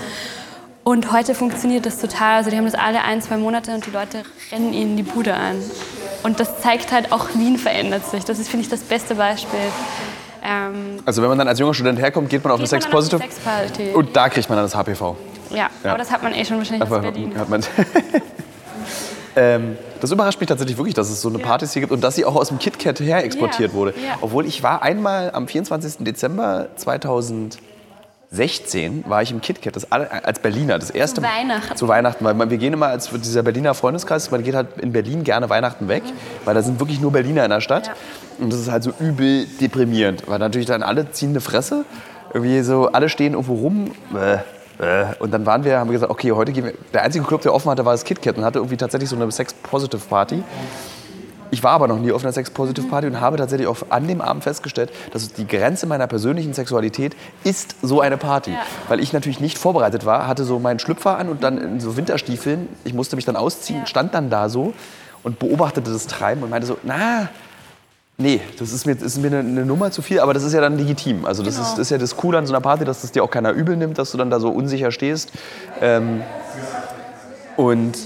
[0.85, 2.37] Und heute funktioniert das total.
[2.37, 5.33] Also die haben das alle ein, zwei Monate und die Leute rennen ihnen die Bude
[5.33, 5.55] an.
[6.23, 8.23] Und das zeigt halt auch, Wien verändert sich.
[8.23, 9.59] Das ist, finde ich, das beste Beispiel.
[10.43, 12.83] Ähm, Also wenn man dann als junger Student herkommt, geht man auf eine geht auf
[12.83, 13.89] Sex-Positive eine Sexparty.
[13.93, 15.17] und da kriegt man dann das HPV.
[15.49, 15.89] ja, Ja.
[15.89, 17.37] aber das hat man eh schon wahrscheinlich in Berlin.
[17.39, 17.61] hat man
[19.35, 22.15] ähm, das überrascht mich tatsächlich wirklich, dass es so eine Partys hier gibt und dass
[22.15, 23.91] sie auch aus dem KitKat her exportiert Ja, wurde.
[23.91, 24.15] ja.
[24.21, 25.97] Obwohl ich war einmal am 24.
[26.05, 26.67] Dezember
[28.31, 31.75] 2016 war ich im KitKat, das als Berliner, das erste Zu Weihnachten.
[31.77, 34.91] Zu Weihnachten, weil man- wir gehen immer als dieser Berliner Freundeskreis, man geht halt in
[34.91, 36.03] Berlin gerne Weihnachten weg,
[36.43, 37.93] weil da sind wirklich nur Berliner in der Stadt Ja.
[38.39, 41.85] und das ist halt so übel deprimierend, weil natürlich dann alle ziehen eine Fresse,
[42.33, 43.91] irgendwie so alle stehen irgendwo rum.
[44.13, 44.37] Äh.
[45.19, 46.73] Und dann waren wir, haben wir gesagt, okay, heute gehen wir.
[46.93, 49.31] Der einzige Club, der offen hatte, war das KitKat und hatte irgendwie tatsächlich so eine
[49.31, 50.43] Sex-Positive-Party.
[51.51, 54.43] Ich war aber noch nie auf einer Sex-Positive-Party und habe tatsächlich auch an dem Abend
[54.43, 57.15] festgestellt, dass die Grenze meiner persönlichen Sexualität
[57.45, 58.51] ist so eine Party.
[58.51, 58.57] Ja.
[58.89, 61.95] Weil ich natürlich nicht vorbereitet war, hatte so meinen Schlüpfer an und dann in so
[61.95, 62.67] Winterstiefeln.
[62.83, 63.85] Ich musste mich dann ausziehen, Ja.
[63.85, 64.73] stand dann da so
[65.23, 67.29] und beobachtete das Treiben und meinte so, na,
[68.17, 70.53] nee, das ist mir, das ist mir eine, eine Nummer zu viel, aber das ist
[70.53, 71.25] ja dann legitim.
[71.25, 71.67] Also das, Genau.
[71.67, 73.51] ist, das ist ja das Coole an so einer Party, dass das dir auch keiner
[73.51, 75.31] übel nimmt, dass du dann da so unsicher stehst.
[75.81, 76.21] Ähm,
[77.57, 77.97] und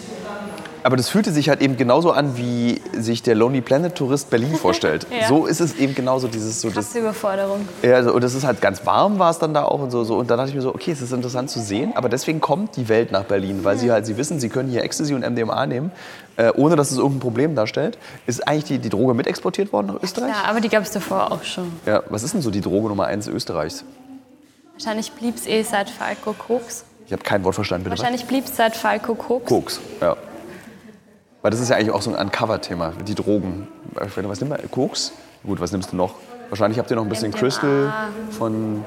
[0.82, 4.56] aber das fühlte sich halt eben genauso an, wie sich der Lonely Planet Tourist Berlin
[4.62, 5.06] vorstellt.
[5.12, 5.28] Ja.
[5.28, 7.68] So ist es eben genauso dieses so das, Überforderung.
[7.82, 10.06] ja, also, und das ist halt ganz warm war es dann da auch und so,
[10.06, 10.16] so.
[10.18, 12.78] Und dann dachte ich mir so, okay, es ist interessant zu sehen, aber deswegen kommt
[12.78, 15.66] die Welt nach Berlin, weil sie halt, sie wissen, sie können hier Ecstasy und MDMA
[15.66, 15.92] nehmen,
[16.40, 17.98] äh, ohne dass es irgendein Problem darstellt.
[18.26, 20.30] Ist eigentlich die, die Droge mit exportiert worden nach Österreich?
[20.30, 21.70] Ja, aber die gab es davor auch schon.
[21.86, 23.84] Ja, was ist denn so die Droge Nummer eins Österreichs?
[24.74, 26.86] Wahrscheinlich blieb es eh seit Falco Koks.
[27.06, 27.98] Ich habe kein Wort verstanden, bitte.
[27.98, 29.46] Wahrscheinlich blieb es seit Falco Koks.
[29.46, 30.16] Koks, ja.
[31.42, 33.68] Weil das ist ja eigentlich auch so ein Uncover-Thema, die Drogen.
[33.94, 34.60] Was nimm mal?
[34.72, 35.12] Koks?
[35.46, 36.16] Gut, was nimmst du noch?
[36.48, 37.40] Wahrscheinlich habt ihr noch ein bisschen MDMA.
[37.40, 37.94] Crystal
[38.32, 38.86] von,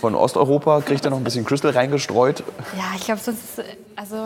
[0.00, 0.80] von Osteuropa.
[0.80, 2.42] Kriegt ihr noch ein bisschen Crystal reingestreut?
[2.78, 3.64] Ja, ich glaube, sonst ist,
[3.96, 4.16] also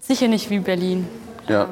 [0.00, 1.08] sicher nicht wie Berlin.
[1.48, 1.68] Ja.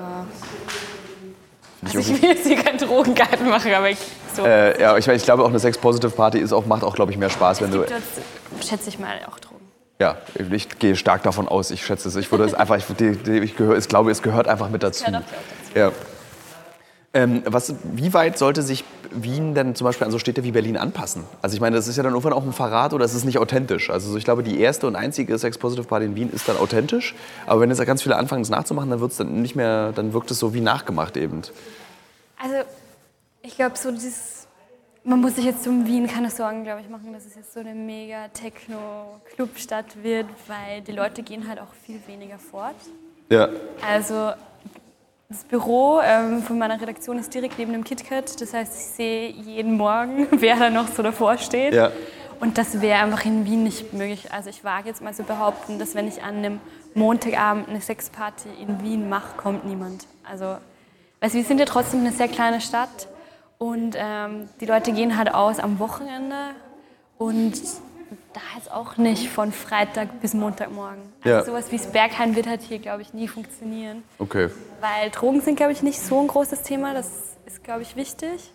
[1.85, 3.99] Also ich will jetzt hier keinen Drogengarten machen, aber ich,
[4.35, 4.45] so.
[4.45, 7.18] Äh, ja, ich, mein, ich glaube auch eine Sex-Positive-Party ist auch, macht auch, glaube ich,
[7.18, 7.85] mehr Spaß, wenn du.
[7.85, 9.55] das schätze ich mal auch Drogen.
[10.01, 10.16] Ja,
[10.51, 11.70] ich gehe stark davon aus.
[11.70, 12.16] Ich schätze es.
[12.16, 12.77] Ich würde es einfach.
[12.77, 15.05] Ich, die, ich, gehör, ich glaube, es gehört einfach mit dazu.
[15.05, 15.93] gehört auch Ja.
[17.15, 20.77] Ähm, was, wie weit sollte sich Wien denn zum Beispiel an so Städte wie Berlin
[20.77, 21.23] anpassen?
[21.43, 23.39] Also ich meine, das ist ja dann irgendwann auch ein Verrat oder es ist nicht
[23.39, 23.89] authentisch.
[23.89, 27.15] Also so, ich glaube, die erste und einzige Sex-Positive-Party in Wien ist dann authentisch.
[27.47, 30.33] Aber wenn jetzt ganz viele anfangen, es nachzumachen, dann wird's dann nicht mehr, dann wirkt
[30.33, 31.43] es so wie nachgemacht eben.
[32.37, 32.57] Also
[33.43, 34.49] ich glaube, so dieses,
[35.05, 37.61] man muss sich jetzt um Wien keine Sorgen, glaube ich, machen, dass es jetzt so
[37.61, 42.75] eine mega Techno-Clubstadt wird, weil die Leute gehen halt auch viel weniger fort.
[43.31, 43.51] Ja.
[43.87, 44.33] Also
[45.29, 48.41] das Büro ähm, von meiner Redaktion ist direkt neben dem KitKat.
[48.41, 51.75] Das heißt, ich sehe jeden Morgen, wer da noch so davor steht.
[51.75, 51.91] Ja.
[52.41, 54.33] Und das wäre einfach in Wien nicht möglich.
[54.33, 56.61] Also ich wage jetzt mal so behaupten, dass wenn ich an einem
[56.95, 60.07] Montagabend eine Sexparty in Wien mache, kommt niemand.
[60.29, 60.57] Also,
[61.20, 63.09] also wir sind ja trotzdem eine sehr kleine Stadt
[63.59, 66.55] und ähm, die Leute gehen halt aus am Wochenende
[67.18, 67.55] Und
[68.33, 71.03] da ist auch nicht von Freitag bis Montagmorgen.
[71.23, 71.45] Also Ja.
[71.45, 74.03] sowas wie das Berghain wird halt hier, glaube ich, nie funktionieren.
[74.19, 74.49] Okay.
[74.81, 76.95] Weil Drogen sind, glaube ich, nicht so ein großes Thema.
[76.95, 77.09] Das
[77.47, 78.51] ist, glaube ich, wichtig.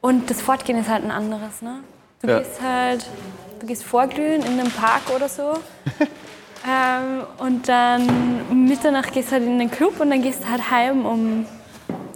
[0.00, 1.80] Und das Fortgehen ist halt ein anderes, ne?
[2.22, 2.38] Du Ja.
[2.38, 3.06] gehst halt,
[3.60, 5.54] du gehst vorglühen in einem Park oder so.
[6.68, 10.48] ähm, und dann um Mitternacht gehst du halt in den Club und dann gehst du
[10.48, 11.46] halt heim um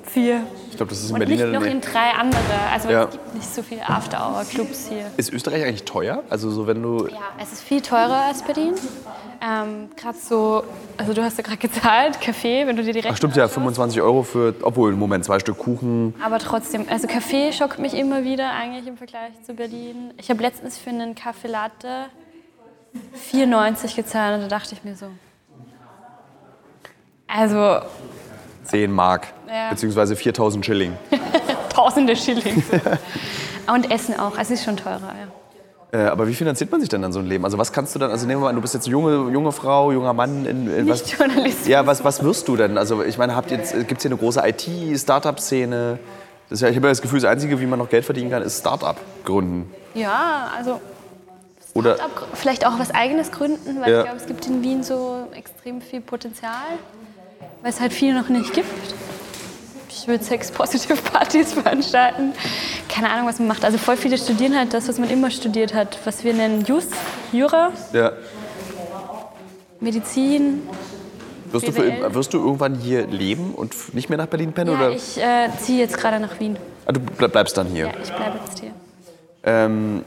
[0.05, 0.45] vier.
[0.83, 1.51] Ich glaube, das ist in Und Berlin.
[1.53, 2.41] nicht noch in drei andere.
[2.72, 3.05] Also Ja.
[3.05, 5.05] es gibt nicht so viele After-Hour-Clubs hier.
[5.16, 6.24] Ist Österreich eigentlich teuer?
[6.28, 7.07] Also so wenn du.
[7.07, 8.74] Ja, es ist viel teurer als Berlin.
[9.41, 10.64] Ähm, gerade so,
[10.97, 14.01] also du hast ja gerade gezahlt, Kaffee, wenn du dir direkt Ach stimmt ja, 25
[14.01, 16.14] Euro für, obwohl, Moment, zwei Stück Kuchen.
[16.24, 20.14] Aber trotzdem, also Kaffee schockt mich immer wieder eigentlich im Vergleich zu Berlin.
[20.16, 22.07] Ich habe letztens für einen Kaffee Latte
[23.33, 25.07] 4,90 gezahlt und da dachte ich mir so.
[27.26, 27.80] Also
[28.73, 29.29] 10 Mark.
[29.49, 29.70] Ja.
[29.70, 30.93] Beziehungsweise 4000 Schilling.
[31.75, 32.62] tausende Schilling.
[33.73, 35.29] und Essen auch, es ist schon teurer, ja.
[35.95, 37.45] Äh, aber wie finanziert man sich denn dann so ein Leben?
[37.45, 39.31] Also was kannst du dann, also nehmen wir mal an, du bist jetzt eine junge,
[39.31, 40.47] junge Frau, junger Mann.
[40.47, 41.70] In, in was, Nicht Journalistin.
[41.70, 42.79] ja, was, was wirst du denn?
[42.79, 43.70] Also ich meine, gibt es
[44.03, 45.99] hier eine große IT-Startup-Szene?
[46.49, 48.31] Das ist ja, ich habe ja das Gefühl, das Einzige, wie man noch Geld verdienen
[48.31, 48.97] kann, ist Startup
[49.27, 49.70] gründen.
[49.93, 50.81] Ja, also
[51.75, 53.99] Oder, Start-up, vielleicht auch was eigenes gründen, weil Ja.
[53.99, 56.53] ich glaube, es gibt in Wien so extrem viel Potenzial,
[57.63, 58.69] weil es halt viel noch nicht gibt.
[59.89, 62.33] Ich würde Sex-Positive-Partys veranstalten.
[62.89, 63.65] Keine Ahnung, was man macht.
[63.65, 66.87] Also voll viele studieren halt das, was man immer studiert hat, was wir nennen Jus,
[67.33, 68.13] Jura, ja.
[69.81, 70.63] Medizin.
[71.51, 74.73] wirst, du für, wirst du irgendwann hier leben und nicht mehr nach Berlin pennen?
[74.73, 74.91] Ja, oder?
[74.91, 76.57] ich äh, ziehe jetzt gerade nach Wien.
[76.87, 77.87] Ah, du ble- bleibst dann hier.
[77.87, 78.71] Ja, ich bleibe jetzt hier.
[79.45, 80.05] Ähm,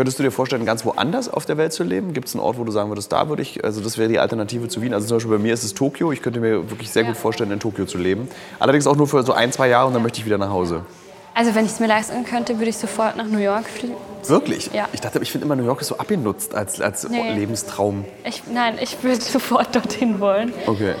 [0.00, 2.14] könntest du dir vorstellen, ganz woanders auf der Welt zu leben?
[2.14, 4.18] Gibt es einen Ort, wo du sagen würdest, da würde ich, also das wäre die
[4.18, 4.94] Alternative zu Wien.
[4.94, 6.10] Also zum Beispiel bei mir ist es Tokio.
[6.10, 8.26] Ich könnte mir wirklich sehr gut vorstellen, in Tokio zu leben.
[8.60, 10.86] Allerdings auch nur für so ein, zwei Jahre und dann möchte ich wieder nach Hause.
[11.34, 13.92] Also wenn ich es mir leisten könnte, würde ich sofort nach New York fliegen.
[14.24, 14.70] Wirklich?
[14.72, 14.88] Ja.
[14.94, 17.34] Ich dachte, ich finde immer New York ist so abgenutzt als, als Nee.
[17.34, 18.06] Lebenstraum.
[18.24, 20.54] Ich, nein, ich würde sofort dorthin wollen.
[20.66, 20.94] Okay.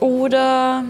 [0.00, 0.82] Oder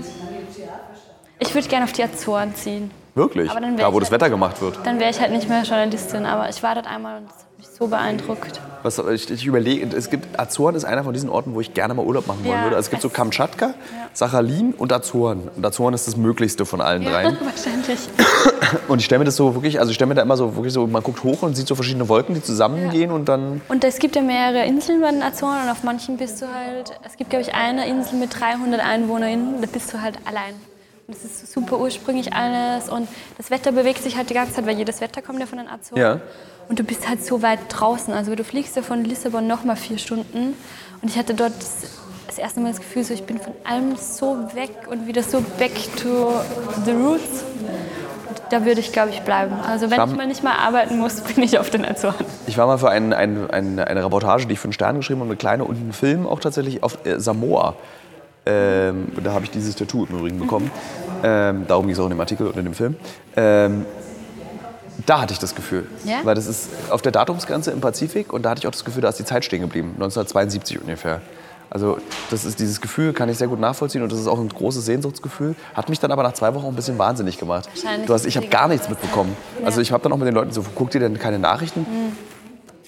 [1.39, 2.91] ich würde gerne auf die Azoren ziehen.
[3.15, 3.51] Wirklich?
[3.51, 4.79] Da, wo das halt- Wetter gemacht wird.
[4.85, 7.59] Dann wäre ich halt nicht mehr Journalistin, aber ich war dort einmal und das hat
[7.59, 8.61] mich so beeindruckt.
[8.83, 11.93] Was, ich, ich überlege, es gibt, Azoren ist einer von diesen Orten, wo ich gerne
[11.95, 12.77] mal Urlaub machen wollen Ja, würde.
[12.77, 13.75] Also es gibt so Kamtschatka,
[14.15, 15.51] Sachalin und Azoren.
[15.55, 17.37] Und Azoren ist das Möglichste von allen dreien.
[17.45, 18.01] wahrscheinlich.
[18.89, 20.73] Und ich stelle mir das so wirklich, also ich stelle mir da immer so wirklich
[20.73, 23.61] so, man guckt hoch und sieht so verschiedene Wolken, die zusammengehen und dann.
[23.69, 26.93] Und es gibt ja mehrere Inseln bei den Azoren und auf manchen bist du halt,
[27.07, 30.55] es gibt glaube ich eine Insel mit 300 EinwohnerInnen, da bist du halt allein.
[31.13, 34.77] Das ist super ursprünglich alles und das Wetter bewegt sich halt die ganze Zeit, weil
[34.77, 36.01] jedes Wetter kommt ja von den Azoren.
[36.01, 36.21] Ja.
[36.69, 39.77] Und du bist halt so weit draußen, also du fliegst ja von Lissabon noch mal
[39.77, 40.55] vier Stunden
[41.03, 41.53] und ich hatte dort
[42.29, 45.45] das, erste Mal das Gefühl, so, ich bin von allem so weg und wieder so
[45.59, 46.33] back to
[46.87, 47.45] the roots.
[48.29, 49.55] Und da würde ich, glaube ich, bleiben.
[49.69, 52.15] Also wenn Scham- ich mal nicht mal arbeiten muss, bin ich auf den Azoren.
[52.47, 55.21] Ich war mal für ein, ein, ein, eine Reportage, die ich für einen Stern geschrieben
[55.21, 57.75] habe, eine kleine und einen Film auch tatsächlich auf äh, Samoa.
[58.45, 60.71] Ähm, da habe ich dieses Tattoo im Übrigen bekommen.
[61.23, 62.97] Ähm, darum ging es auch in dem Artikel und in dem Film.
[63.37, 63.87] Ähm,
[65.07, 65.87] da hatte ich das Gefühl.
[66.05, 66.21] Ja?
[66.25, 69.03] Weil das ist auf der Datumsgrenze im Pazifik und da hatte ich auch das Gefühl,
[69.03, 69.93] da ist die Zeit stehen geblieben.
[69.95, 71.21] 1972 ungefähr.
[71.71, 71.97] Also
[72.31, 74.85] das ist dieses Gefühl, kann ich sehr gut nachvollziehen und das ist auch ein großes
[74.85, 75.55] Sehnsuchtsgefühl.
[75.73, 77.67] Hat mich dann aber nach zwei Wochen auch ein bisschen wahnsinnig gemacht.
[78.07, 79.35] Du hast, ich habe gar nichts mitbekommen.
[79.65, 81.81] Also ich habe dann auch mit den Leuten so, guckt ihr denn keine Nachrichten?
[81.81, 82.32] Mhm.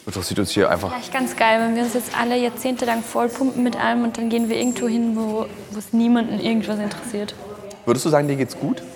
[0.07, 0.91] Interessiert uns hier einfach.
[0.93, 4.49] Vielleicht ganz geil, wenn wir uns jetzt alle jahrzehntelang vollpumpen mit allem und dann gehen
[4.51, 5.47] wir irgendwo hin, wo
[5.79, 7.35] es niemanden irgendwas interessiert.
[7.87, 8.83] Würdest du sagen, dir geht's gut?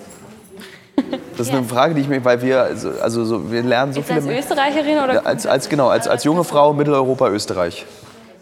[1.37, 1.59] Das ist Ja.
[1.59, 4.19] eine Frage, die ich mir, weil wir, also, also so, wir lernen so Jetzt viele.
[4.35, 5.25] als Österreicherin oder?
[5.25, 7.85] Als, als, genau, als, als junge Frau Mitteleuropa, Österreich.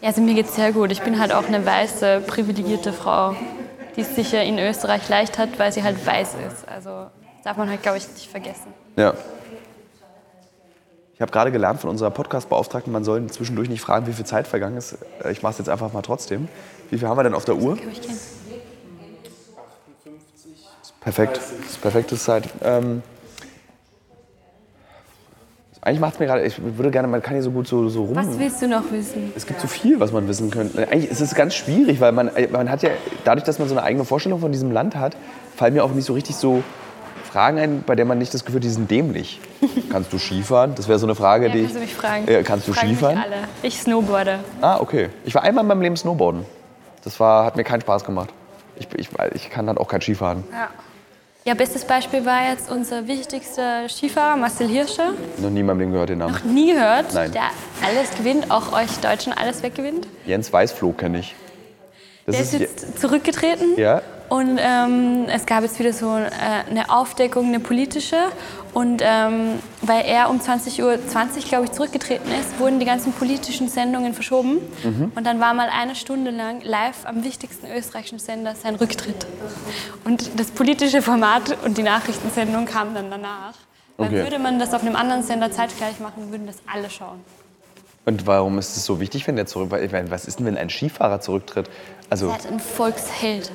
[0.01, 0.91] Ja, also mir geht's sehr gut.
[0.91, 3.35] Ich bin halt auch eine weiße, privilegierte Frau,
[3.95, 6.67] die es sicher in Österreich leicht hat, weil sie halt weiß ist.
[6.67, 8.73] Also das darf man halt, glaube ich, nicht vergessen.
[8.95, 9.13] Ja.
[11.17, 14.45] Ich habe gerade gelernt von unserer Podcast-Beauftragten, man soll zwischendurch nicht fragen, wie viel Zeit
[14.47, 14.99] vergangen ist.
[15.23, 16.47] Äh, Ich mache es jetzt einfach mal trotzdem.
[16.91, 17.75] Wie viel haben wir denn auf der Uhr?
[21.01, 21.37] Perfekt.
[21.37, 22.43] Das ist perfekte Zeit.
[22.63, 23.01] Ähm,
[25.81, 28.03] eigentlich macht es mir gerade, ich würde gerne, man kann hier so gut so, so
[28.03, 28.15] rum.
[28.15, 29.33] Was willst du noch wissen?
[29.35, 30.87] Es gibt so viel, was man wissen könnte.
[30.87, 32.91] Eigentlich ist es ganz schwierig, weil man, man hat ja,
[33.23, 35.17] dadurch, dass man so eine eigene Vorstellung von diesem Land hat,
[35.55, 36.61] fallen mir auch nicht so richtig so
[37.37, 39.39] Fragen ein, bei der man nicht das Gefühl hat, die sind dämlich.
[39.91, 40.73] kannst du Skifahren?
[40.73, 42.31] Das wäre so eine Frage, Ja, die kannst du mich fragen.
[42.31, 43.17] Ja, kannst du mich Skifahren?
[43.19, 43.35] alle.
[43.61, 44.39] Ich snowboarde.
[44.61, 45.09] Ah, okay.
[45.23, 46.45] Ich war einmal in meinem Leben Snowboarden.
[47.03, 48.29] Das war, hat mir keinen Spaß gemacht.
[48.77, 50.43] Ich, ich, ich kann dann auch kein Skifahren.
[50.51, 50.69] Ja.
[51.45, 55.13] Ja, bestes Beispiel war jetzt unser wichtigster Skifahrer, Marcel Hirscher.
[55.37, 56.35] Noch nie in meinem Leben gehört den Namen.
[56.51, 57.31] Nie gehört, Nein.
[57.33, 57.43] der
[57.87, 60.07] alles gewinnt, auch euch Deutschen alles weggewinnt.
[60.25, 61.35] Jens Weißflog kenne ich.
[62.25, 66.29] Das Der ist je- jetzt zurückgetreten ja, Und ähm, es gab jetzt wieder so äh,
[66.69, 68.17] eine Aufdeckung, eine politische.
[68.73, 73.13] Und ähm, weil er um 20.20 Uhr, 20, glaube ich, zurückgetreten ist, wurden die ganzen
[73.13, 74.57] politischen Sendungen verschoben.
[75.15, 79.25] Und dann war mal eine Stunde lang live am wichtigsten österreichischen Sender sein Rücktritt.
[80.03, 83.53] Und das politische Format und die Nachrichtensendung kamen dann danach.
[83.97, 84.23] Weil Okay.
[84.23, 87.19] würde man das auf einem anderen Sender zeitgleich machen, würden das alle schauen.
[88.05, 89.71] Und warum ist es so wichtig, wenn der zurück...
[89.71, 91.67] weil, was ist denn, wenn ein Skifahrer zurücktritt?
[92.09, 93.51] Also, Er hat ein Volksheld.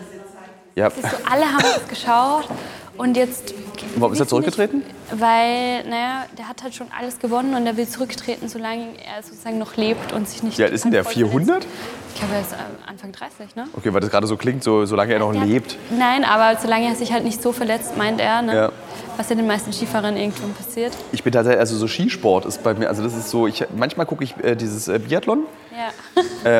[0.74, 0.98] Ja, so,
[1.30, 2.48] alle haben das geschaut
[2.96, 3.54] und jetzt.
[3.96, 4.78] Warum ist er zurückgetreten?
[4.78, 9.22] Nicht, weil, naja, der hat halt schon alles gewonnen und er will zurücktreten, solange er
[9.22, 10.60] sozusagen noch lebt und sich nicht.
[10.60, 11.04] alt ist denn der?
[11.04, 11.66] voll 400?
[12.14, 12.56] Ich glaube, er ist äh,
[12.88, 13.64] Anfang 30, ne?
[13.76, 15.76] Okay, weil das gerade so klingt, so, solange er noch hat- lebt.
[15.90, 18.54] Nein, aber solange er sich halt nicht so verletzt, meint er, ne?
[18.54, 18.72] Ja.
[19.16, 20.92] Was ja den meisten Skifahrern irgendwann passiert.
[21.12, 24.06] Ich bin tatsächlich, also so Skisport ist bei mir, also das ist so, ich, manchmal
[24.06, 26.50] gucke ich äh, dieses äh, Biathlon, Ja.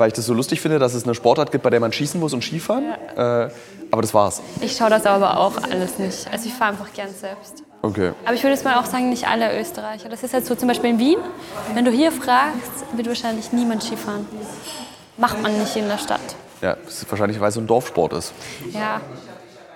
[0.00, 2.18] Weil ich das so lustig finde, dass es eine Sportart gibt, bei der man schießen
[2.18, 2.86] muss und Skifahren.
[3.16, 3.50] Äh,
[3.92, 4.42] aber das war's.
[4.60, 6.26] Ich schaue das aber auch alles nicht.
[6.32, 7.62] Also ich fahre einfach gern selbst.
[7.82, 8.12] Okay.
[8.24, 10.08] Aber ich würde jetzt mal auch sagen, nicht alle Österreicher.
[10.08, 11.18] Das ist jetzt so zum Beispiel in Wien.
[11.74, 14.26] Wenn du hier fragst, wird wahrscheinlich niemand Skifahren.
[15.16, 16.20] Macht man nicht in der Stadt.
[16.60, 18.32] Ja, das ist wahrscheinlich, weil es so ein Dorfsport ist.
[18.72, 19.00] Ja,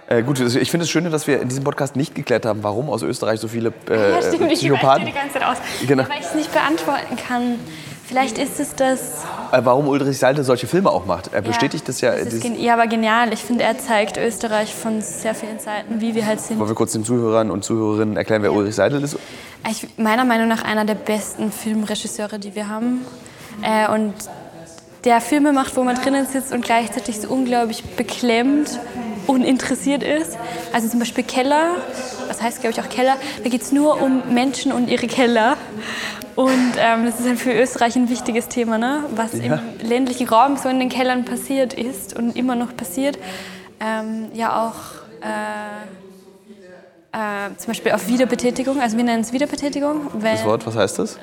[0.06, 2.62] Äh, gut, also ich finde es schön, dass wir in diesem Podcast nicht geklärt haben,
[2.62, 4.52] warum aus Österreich so viele äh, ja stimmt.
[4.52, 5.06] Ich Psychopathen.
[5.06, 5.56] die ganze Zeit aus.
[5.86, 6.02] Genau.
[6.02, 7.58] Ja, weil ich es nicht beantworten kann.
[8.06, 9.24] Vielleicht ist es das.
[9.50, 11.32] Äh, warum Ulrich Seidel solche Filme auch macht.
[11.32, 12.12] Er bestätigt das ja.
[12.12, 13.32] Das ist ja, aber genial.
[13.32, 16.58] Ich finde, er zeigt Österreich von sehr vielen Seiten, wie wir halt sind.
[16.58, 19.16] Wollen wir kurz den Zuhörern und Zuhörerinnen erklären, wer Ulrich Seidel ist?
[19.70, 23.06] Ich, meiner Meinung nach einer der besten Filmregisseure, die wir haben.
[23.62, 24.12] Äh, und
[25.04, 28.78] der Filme macht, wo man drinnen sitzt und gleichzeitig so unglaublich beklemmt
[29.26, 30.36] und interessiert ist.
[30.72, 31.76] Also zum Beispiel Keller,
[32.28, 35.56] das heißt glaube ich auch Keller, da geht es nur um Menschen und ihre Keller.
[36.36, 39.04] Und ähm, das ist halt für Österreich ein wichtiges Thema, ne?
[39.14, 39.62] was Ja.
[39.80, 43.18] im ländlichen Raum so in den Kellern passiert ist und immer noch passiert.
[43.80, 44.74] Ähm, ja auch
[45.22, 45.86] äh,
[47.12, 50.08] äh, zum Beispiel auf Wiederbetätigung, also wir nennen es Wiederbetätigung.
[50.14, 51.18] Wenn, Das Wort, was heißt das?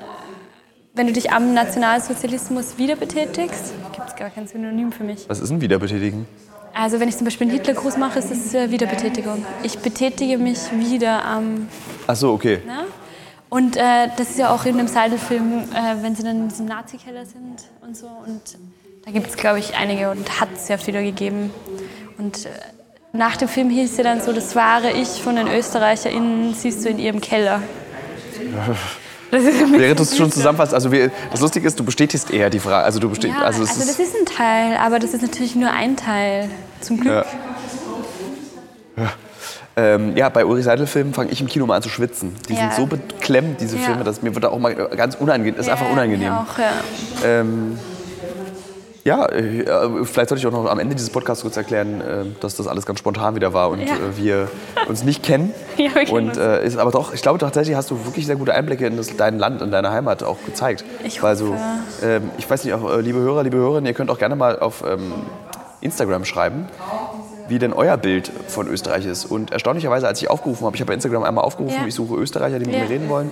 [0.94, 5.28] wenn du dich am Nationalsozialismus wiederbetätigst, gibt es gar kein Synonym für mich.
[5.30, 6.28] Was ist ein Wiederbetätigen?
[6.74, 9.46] Also wenn ich zum Beispiel einen Hitlergruß mache, ist es äh, Wiederbetätigung.
[9.64, 11.68] Ich betätige mich wieder am...
[12.08, 12.62] Ach so, okay.
[12.66, 12.86] Ne?
[13.50, 16.68] Und äh, das ist ja auch in dem Seidel-Film, äh, wenn sie dann in diesem
[16.68, 18.08] Nazi-Keller sind und so.
[18.26, 18.58] Und
[19.06, 21.52] da gibt es, glaube ich, einige und hat es sehr viele gegeben.
[22.18, 22.50] Und äh,
[23.12, 26.90] nach dem Film hieß ja dann so, das wahre Ich von den ÖsterreicherInnen siehst du
[26.90, 27.62] in ihrem Keller.
[29.32, 32.84] Während du es schon zusammenfasst, also wir, das Lustige ist, du bestätigst eher die Frage.
[32.86, 35.56] Also du Ja, bestätigst, also, also es das ist, ein Teil, aber das ist natürlich
[35.56, 36.50] nur ein Teil.
[36.82, 37.26] Zum Glück.
[38.98, 39.14] Ja.
[39.78, 42.36] ähm, ja, bei Ulrich Seidel-Filmen fange ich im Kino mal an zu schwitzen.
[42.50, 42.60] Die Ja.
[42.60, 43.84] sind so beklemmt, diese Ja.
[43.84, 45.56] Filme, dass mir wird da auch mal ganz unangenehm.
[45.56, 46.28] Das ist einfach unangenehm.
[46.28, 46.72] Ja, auch, ja.
[47.24, 47.78] Ähm,
[49.04, 49.64] ja, äh,
[50.06, 52.86] vielleicht sollte ich auch noch am Ende dieses Podcasts kurz erklären, äh, dass das alles
[52.86, 53.96] ganz spontan wieder war und Ja.
[53.96, 54.48] äh, wir
[54.88, 55.54] uns nicht kennen.
[55.78, 58.36] Ja, wir kennen und äh, ist aber doch, ich glaube tatsächlich hast du wirklich sehr
[58.36, 60.84] gute Einblicke in das, dein Land, in deine Heimat auch gezeigt.
[61.04, 61.54] Ich hoffe.
[62.04, 64.84] ähm, ich weiß nicht, auch, liebe Hörer, liebe Hörerinnen, ihr könnt auch gerne mal auf
[64.88, 65.14] ähm,
[65.82, 66.68] Instagram schreiben,
[67.52, 69.26] wie denn euer Bild von Österreich ist.
[69.26, 71.86] Und erstaunlicherweise, als ich aufgerufen habe, ich habe bei Instagram einmal aufgerufen, Ja.
[71.86, 72.84] ich suche Österreicher, die mit Ja.
[72.86, 73.30] mir reden wollen.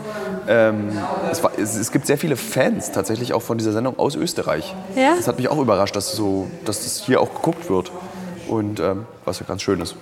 [0.47, 0.89] Ähm,
[1.31, 4.75] es, war, es, es gibt sehr viele Fans tatsächlich auch von dieser Sendung aus Österreich.
[4.95, 5.15] Ja?
[5.15, 7.91] Das hat mich auch überrascht, dass, so, dass das hier auch geguckt wird.
[8.49, 9.95] Und ähm, was ja ganz schön ist.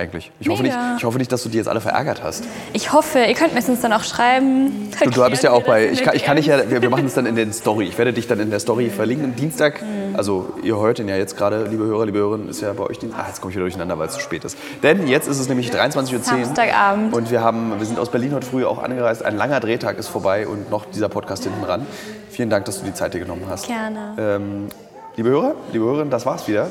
[0.00, 0.32] Eigentlich.
[0.40, 2.44] Ich hoffe, nicht, ich hoffe nicht, dass du die jetzt alle verärgert hast.
[2.72, 4.88] Ich hoffe, ihr könnt mir sonst dann auch schreiben.
[5.04, 5.90] Du, du bist ja auch bei.
[5.90, 6.70] Ich kann, ich kann dich ja.
[6.70, 7.84] Wir, wir machen das dann in der Story.
[7.84, 9.36] Ich werde dich dann in der Story verlinken.
[9.36, 9.82] Dienstag,
[10.14, 12.98] also ihr hört ihn ja jetzt gerade, liebe Hörer, liebe Hörerinnen, ist ja bei euch
[12.98, 13.24] Dienstag.
[13.24, 14.56] Ah, jetzt komme ich wieder durcheinander, weil es zu spät ist.
[14.82, 16.20] Denn jetzt ist es nämlich 23.10 Uhr.
[16.22, 17.12] Samstagabend.
[17.12, 19.22] Und wir, haben, wir sind aus Berlin heute früh auch angereist.
[19.22, 21.86] Ein langer Drehtag ist vorbei und noch dieser Podcast hinten ran.
[22.30, 23.66] Vielen Dank, dass du die Zeit dir genommen hast.
[23.66, 24.14] Gerne.
[24.18, 24.68] Ähm,
[25.16, 26.70] liebe Hörer, liebe Hörerinnen, das war's wieder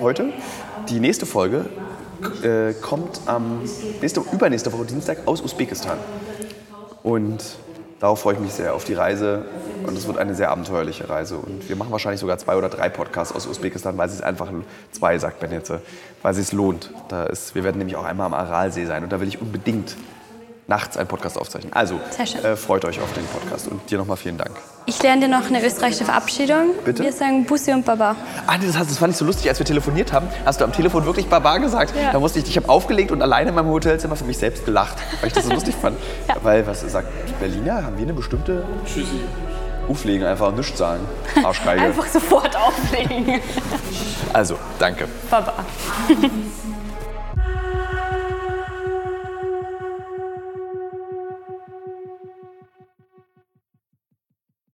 [0.00, 0.32] heute.
[0.88, 1.66] Die nächste Folge
[2.42, 3.60] äh, kommt am
[4.00, 5.98] nächste, übernächste Woche Dienstag aus Usbekistan.
[7.02, 7.56] Und
[8.00, 9.44] darauf freue ich mich sehr, auf die Reise.
[9.86, 11.36] Und es wird eine sehr abenteuerliche Reise.
[11.36, 14.48] Und wir machen wahrscheinlich sogar zwei oder drei Podcasts aus Usbekistan, weil es einfach
[14.92, 15.72] zwei, sagt Ben jetzt,
[16.22, 16.90] weil es lohnt.
[17.08, 19.04] Da ist, wir werden nämlich auch einmal am Aralsee sein.
[19.04, 19.96] Und da will ich unbedingt
[20.66, 21.72] nachts einen Podcast aufzeichnen.
[21.72, 22.44] Also Sehr schön.
[22.44, 23.68] äh, freut euch auf den Podcast.
[23.68, 24.52] Und dir nochmal vielen Dank.
[24.86, 26.70] Ich lerne dir noch eine österreichische Verabschiedung.
[26.84, 27.02] Bitte?
[27.02, 28.16] Wir sagen Bussi und Baba.
[28.46, 30.26] Ah, nee, das, das fand ich so lustig, als wir telefoniert haben.
[30.44, 31.94] Hast du am Telefon wirklich Baba gesagt?
[31.96, 32.12] Ja.
[32.12, 34.96] Da musste ich, ich habe aufgelegt und alleine in meinem Hotelzimmer für mich selbst gelacht,
[35.20, 35.98] weil ich das so lustig fand.
[36.28, 36.36] Ja.
[36.42, 37.08] Weil, was sagt
[37.38, 37.84] Berliner?
[37.84, 38.64] Haben wir eine bestimmte.
[38.86, 39.20] Tschüssi.
[39.88, 41.02] Auflegen, einfach nichts sagen.
[41.44, 41.82] Arschgeige.
[41.82, 43.40] Einfach sofort auflegen.
[44.32, 45.06] Also, danke.
[45.30, 45.52] Baba.